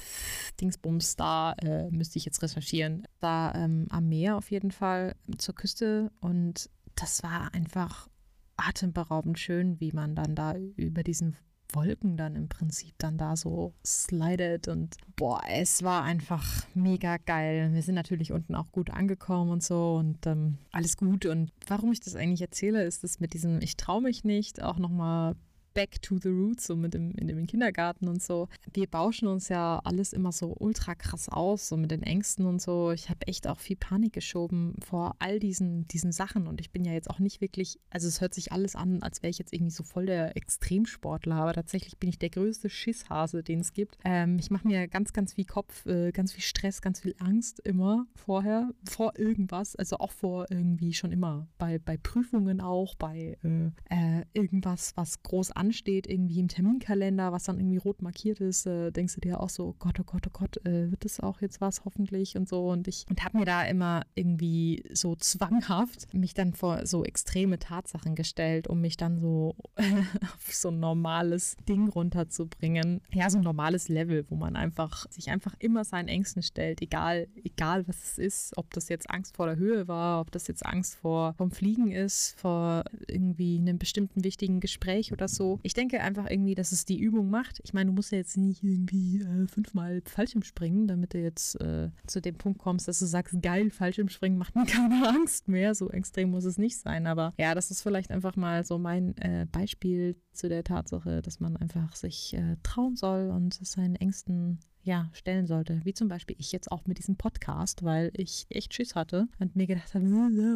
Dingsbums, 0.60 1.16
da 1.16 1.52
äh, 1.62 1.90
müsste 1.90 2.18
ich 2.18 2.24
jetzt 2.24 2.42
recherchieren. 2.42 3.06
Da 3.20 3.54
ähm, 3.54 3.86
am 3.90 4.08
Meer 4.08 4.36
auf 4.36 4.50
jeden 4.50 4.70
Fall 4.70 5.14
zur 5.36 5.54
Küste 5.54 6.10
und 6.20 6.70
das 6.96 7.22
war 7.22 7.52
einfach 7.54 8.08
atemberaubend 8.56 9.38
schön, 9.38 9.80
wie 9.80 9.92
man 9.92 10.14
dann 10.14 10.34
da 10.34 10.56
über 10.56 11.02
diesen 11.02 11.36
Wolken 11.72 12.16
dann 12.16 12.36
im 12.36 12.48
Prinzip 12.48 12.94
dann 12.98 13.18
da 13.18 13.36
so 13.36 13.74
slidet 13.84 14.68
und 14.68 14.96
boah, 15.16 15.40
es 15.48 15.82
war 15.82 16.02
einfach 16.02 16.44
mega 16.74 17.16
geil. 17.16 17.72
Wir 17.72 17.82
sind 17.82 17.94
natürlich 17.94 18.32
unten 18.32 18.54
auch 18.54 18.70
gut 18.70 18.90
angekommen 18.90 19.50
und 19.50 19.62
so 19.62 19.96
und 19.96 20.26
ähm, 20.26 20.58
alles 20.72 20.96
gut. 20.96 21.26
Und 21.26 21.52
warum 21.66 21.92
ich 21.92 22.00
das 22.00 22.14
eigentlich 22.14 22.42
erzähle, 22.42 22.84
ist 22.84 23.02
das 23.02 23.18
mit 23.18 23.34
diesem 23.34 23.60
Ich 23.60 23.76
traue 23.76 24.02
mich 24.02 24.24
nicht 24.24 24.62
auch 24.62 24.78
nochmal 24.78 25.34
back 25.74 26.00
to 26.00 26.18
the 26.18 26.28
roots, 26.28 26.66
so 26.66 26.76
mit 26.76 26.94
dem, 26.94 27.10
in 27.12 27.26
dem 27.26 27.46
Kindergarten 27.46 28.08
und 28.08 28.22
so. 28.22 28.48
Wir 28.72 28.86
bauschen 28.86 29.28
uns 29.28 29.48
ja 29.48 29.80
alles 29.84 30.12
immer 30.12 30.32
so 30.32 30.54
ultra 30.58 30.94
krass 30.94 31.28
aus, 31.28 31.68
so 31.68 31.76
mit 31.76 31.90
den 31.90 32.02
Ängsten 32.02 32.46
und 32.46 32.62
so. 32.62 32.92
Ich 32.92 33.10
habe 33.10 33.26
echt 33.26 33.46
auch 33.48 33.58
viel 33.58 33.76
Panik 33.76 34.12
geschoben 34.12 34.76
vor 34.84 35.16
all 35.18 35.40
diesen, 35.40 35.86
diesen 35.88 36.12
Sachen 36.12 36.46
und 36.46 36.60
ich 36.60 36.70
bin 36.70 36.84
ja 36.84 36.92
jetzt 36.92 37.10
auch 37.10 37.18
nicht 37.18 37.40
wirklich, 37.40 37.78
also 37.90 38.08
es 38.08 38.20
hört 38.20 38.34
sich 38.34 38.52
alles 38.52 38.76
an, 38.76 39.02
als 39.02 39.22
wäre 39.22 39.30
ich 39.30 39.38
jetzt 39.38 39.52
irgendwie 39.52 39.72
so 39.72 39.82
voll 39.82 40.06
der 40.06 40.36
Extremsportler, 40.36 41.34
aber 41.34 41.52
tatsächlich 41.52 41.98
bin 41.98 42.08
ich 42.08 42.18
der 42.18 42.30
größte 42.30 42.70
Schisshase, 42.70 43.42
den 43.42 43.60
es 43.60 43.72
gibt. 43.72 43.98
Ähm, 44.04 44.38
ich 44.38 44.50
mache 44.50 44.66
mir 44.66 44.86
ganz, 44.86 45.12
ganz 45.12 45.34
viel 45.34 45.44
Kopf, 45.44 45.84
äh, 45.86 46.12
ganz 46.12 46.32
viel 46.32 46.42
Stress, 46.42 46.80
ganz 46.82 47.00
viel 47.00 47.14
Angst 47.18 47.60
immer 47.60 48.06
vorher, 48.14 48.70
vor 48.88 49.18
irgendwas, 49.18 49.74
also 49.74 49.98
auch 49.98 50.12
vor 50.12 50.46
irgendwie 50.50 50.92
schon 50.92 51.10
immer, 51.10 51.48
bei, 51.58 51.78
bei 51.78 51.96
Prüfungen 51.96 52.60
auch, 52.60 52.94
bei 52.94 53.36
äh, 53.42 53.70
äh, 53.90 54.24
irgendwas, 54.32 54.92
was 54.96 55.22
groß 55.22 55.50
an 55.50 55.63
ansteht, 55.64 56.06
irgendwie 56.06 56.40
im 56.40 56.48
Terminkalender, 56.48 57.32
was 57.32 57.44
dann 57.44 57.58
irgendwie 57.58 57.78
rot 57.78 58.02
markiert 58.02 58.40
ist, 58.40 58.66
äh, 58.66 58.90
denkst 58.90 59.14
du 59.14 59.20
dir 59.20 59.40
auch 59.40 59.48
so, 59.48 59.68
oh 59.68 59.74
Gott, 59.78 59.98
oh 60.00 60.04
Gott, 60.04 60.26
oh 60.26 60.30
Gott, 60.32 60.56
äh, 60.66 60.90
wird 60.90 61.04
das 61.04 61.20
auch 61.20 61.40
jetzt 61.40 61.60
was 61.60 61.84
hoffentlich 61.84 62.36
und 62.36 62.48
so. 62.48 62.68
Und 62.68 62.88
ich 62.88 63.06
und 63.08 63.24
habe 63.24 63.38
mir 63.38 63.44
da 63.44 63.62
immer 63.64 64.02
irgendwie 64.14 64.84
so 64.92 65.16
zwanghaft 65.16 66.12
mich 66.12 66.34
dann 66.34 66.52
vor 66.52 66.86
so 66.86 67.04
extreme 67.04 67.58
Tatsachen 67.58 68.14
gestellt, 68.14 68.68
um 68.68 68.80
mich 68.80 68.96
dann 68.96 69.18
so 69.18 69.56
auf 69.76 70.54
so 70.54 70.68
ein 70.68 70.80
normales 70.80 71.56
Ding 71.68 71.88
runterzubringen. 71.88 73.00
Ja, 73.12 73.30
so 73.30 73.38
ein 73.38 73.44
normales 73.44 73.88
Level, 73.88 74.24
wo 74.28 74.36
man 74.36 74.56
einfach 74.56 75.10
sich 75.10 75.30
einfach 75.30 75.54
immer 75.58 75.84
seinen 75.84 76.08
Ängsten 76.08 76.42
stellt, 76.42 76.82
egal, 76.82 77.28
egal 77.42 77.88
was 77.88 78.02
es 78.02 78.18
ist, 78.18 78.56
ob 78.56 78.72
das 78.74 78.88
jetzt 78.88 79.08
Angst 79.10 79.36
vor 79.36 79.46
der 79.46 79.56
Höhe 79.56 79.88
war, 79.88 80.20
ob 80.20 80.30
das 80.30 80.46
jetzt 80.46 80.64
Angst 80.66 80.96
vor 80.96 81.34
vom 81.34 81.50
Fliegen 81.50 81.90
ist, 81.90 82.34
vor 82.38 82.84
irgendwie 83.08 83.58
einem 83.58 83.78
bestimmten 83.78 84.24
wichtigen 84.24 84.60
Gespräch 84.60 85.12
oder 85.12 85.28
so 85.28 85.53
ich 85.62 85.74
denke 85.74 86.00
einfach 86.00 86.28
irgendwie, 86.28 86.54
dass 86.54 86.72
es 86.72 86.84
die 86.84 86.98
Übung 86.98 87.30
macht. 87.30 87.60
Ich 87.64 87.72
meine, 87.72 87.90
du 87.90 87.94
musst 87.94 88.12
ja 88.12 88.18
jetzt 88.18 88.36
nicht 88.36 88.62
irgendwie 88.62 89.20
äh, 89.20 89.46
fünfmal 89.46 90.02
Fallschirm 90.04 90.42
springen, 90.42 90.86
damit 90.86 91.14
du 91.14 91.18
jetzt 91.18 91.60
äh, 91.60 91.90
zu 92.06 92.20
dem 92.20 92.36
Punkt 92.36 92.58
kommst, 92.58 92.88
dass 92.88 92.98
du 92.98 93.06
sagst, 93.06 93.40
geil, 93.42 93.70
Fallschirmspringen 93.70 94.38
macht 94.38 94.54
mir 94.54 94.66
keine 94.66 95.08
Angst 95.08 95.48
mehr. 95.48 95.74
So 95.74 95.90
extrem 95.90 96.30
muss 96.30 96.44
es 96.44 96.58
nicht 96.58 96.78
sein. 96.78 97.06
Aber 97.06 97.34
ja, 97.38 97.54
das 97.54 97.70
ist 97.70 97.82
vielleicht 97.82 98.10
einfach 98.10 98.36
mal 98.36 98.64
so 98.64 98.78
mein 98.78 99.16
äh, 99.18 99.46
Beispiel 99.50 100.16
zu 100.32 100.48
der 100.48 100.64
Tatsache, 100.64 101.22
dass 101.22 101.40
man 101.40 101.56
einfach 101.56 101.94
sich 101.96 102.34
äh, 102.34 102.56
trauen 102.62 102.96
soll 102.96 103.30
und 103.30 103.54
seinen 103.54 103.96
Ängsten 103.96 104.58
ja, 104.84 105.08
stellen 105.12 105.46
sollte. 105.46 105.80
Wie 105.84 105.94
zum 105.94 106.08
Beispiel 106.08 106.36
ich 106.38 106.52
jetzt 106.52 106.70
auch 106.70 106.86
mit 106.86 106.98
diesem 106.98 107.16
Podcast, 107.16 107.82
weil 107.82 108.12
ich 108.14 108.46
echt 108.50 108.74
Schiss 108.74 108.94
hatte 108.94 109.28
und 109.38 109.56
mir 109.56 109.66
gedacht 109.66 109.94
habe, 109.94 110.04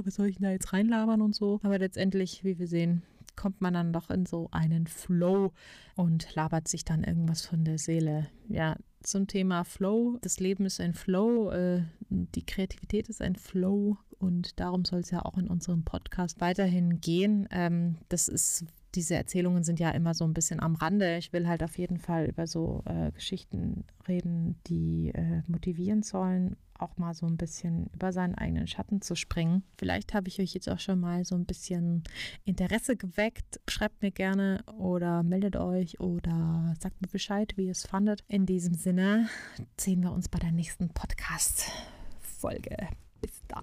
was 0.04 0.14
soll 0.14 0.26
ich 0.26 0.37
denn 0.37 0.44
da 0.44 0.50
jetzt 0.50 0.72
reinlabern 0.72 1.22
und 1.22 1.34
so. 1.34 1.61
Aber 1.62 1.78
letztendlich, 1.78 2.44
wie 2.44 2.58
wir 2.58 2.68
sehen, 2.68 3.02
kommt 3.38 3.61
man 3.61 3.74
dann 3.74 3.92
doch 3.92 4.11
in 4.11 4.27
so 4.27 4.48
einen 4.51 4.88
Flow 4.88 5.53
und 5.94 6.35
labert 6.35 6.66
sich 6.66 6.85
dann 6.85 7.05
irgendwas 7.05 7.46
von 7.46 7.64
der 7.64 7.79
Seele. 7.79 8.27
Ja, 8.48 8.77
zum 9.03 9.29
Thema 9.29 9.64
Flow. 9.64 10.18
Das 10.22 10.40
Leben 10.40 10.66
ist 10.66 10.81
ein 10.81 10.92
Flow, 10.92 11.53
äh, 11.53 11.83
die 12.11 12.44
Kreativität 12.44 13.09
ist 13.09 13.22
ein 13.22 13.37
Flow 13.37 13.96
und 14.18 14.59
darum 14.59 14.85
soll 14.85 15.01
es 15.01 15.12
ja 15.12 15.24
auch 15.24 15.38
in 15.38 15.46
unserem 15.46 15.85
Podcast 15.85 16.40
weiterhin 16.40 17.01
gehen. 17.01 17.46
Ähm, 17.53 17.98
das 18.09 18.27
ist 18.27 18.64
diese 18.94 19.14
Erzählungen 19.14 19.62
sind 19.62 19.79
ja 19.79 19.90
immer 19.90 20.14
so 20.14 20.24
ein 20.24 20.35
bisschen 20.35 20.61
am 20.61 20.74
Rande. 20.74 21.18
Ich 21.18 21.33
will 21.33 21.46
halt 21.46 21.62
auf 21.62 21.79
jeden 21.79 21.98
Fall 21.98 22.27
über 22.27 22.48
so 22.48 22.83
äh, 22.87 23.12
Geschichten 23.12 23.85
reden, 24.09 24.57
die 24.66 25.12
äh, 25.14 25.42
motivieren 25.46 26.03
sollen 26.03 26.57
auch 26.79 26.97
mal 26.97 27.14
so 27.14 27.27
ein 27.27 27.37
bisschen 27.37 27.88
über 27.95 28.12
seinen 28.12 28.35
eigenen 28.35 28.67
Schatten 28.67 29.03
zu 29.03 29.14
springen. 29.14 29.64
Vielleicht 29.77 30.14
habe 30.14 30.29
ich 30.29 30.41
euch 30.41 30.55
jetzt 30.55 30.69
auch 30.69 30.79
schon 30.79 31.01
mal 31.01 31.25
so 31.25 31.35
ein 31.35 31.45
bisschen 31.45 32.05
Interesse 32.45 32.97
geweckt. 32.97 33.61
Schreibt 33.69 34.03
mir 34.03 34.11
gerne 34.11 34.62
oder 34.79 35.23
meldet 35.23 35.57
euch 35.57 36.01
oder 36.01 36.75
sagt 36.81 37.01
mir 37.03 37.09
Bescheid, 37.09 37.53
wie 37.57 37.67
ihr 37.67 37.73
es 37.73 37.87
fandet. 37.87 38.25
In 38.29 38.47
diesem 38.47 38.75
Sinne 38.75 39.29
sehen 39.77 40.03
wir 40.03 40.12
uns 40.12 40.29
bei 40.29 40.38
der 40.38 40.53
nächsten 40.53 40.88
Podcast-Folge. 40.91 42.77
Bis 43.21 43.43
dann. 43.49 43.57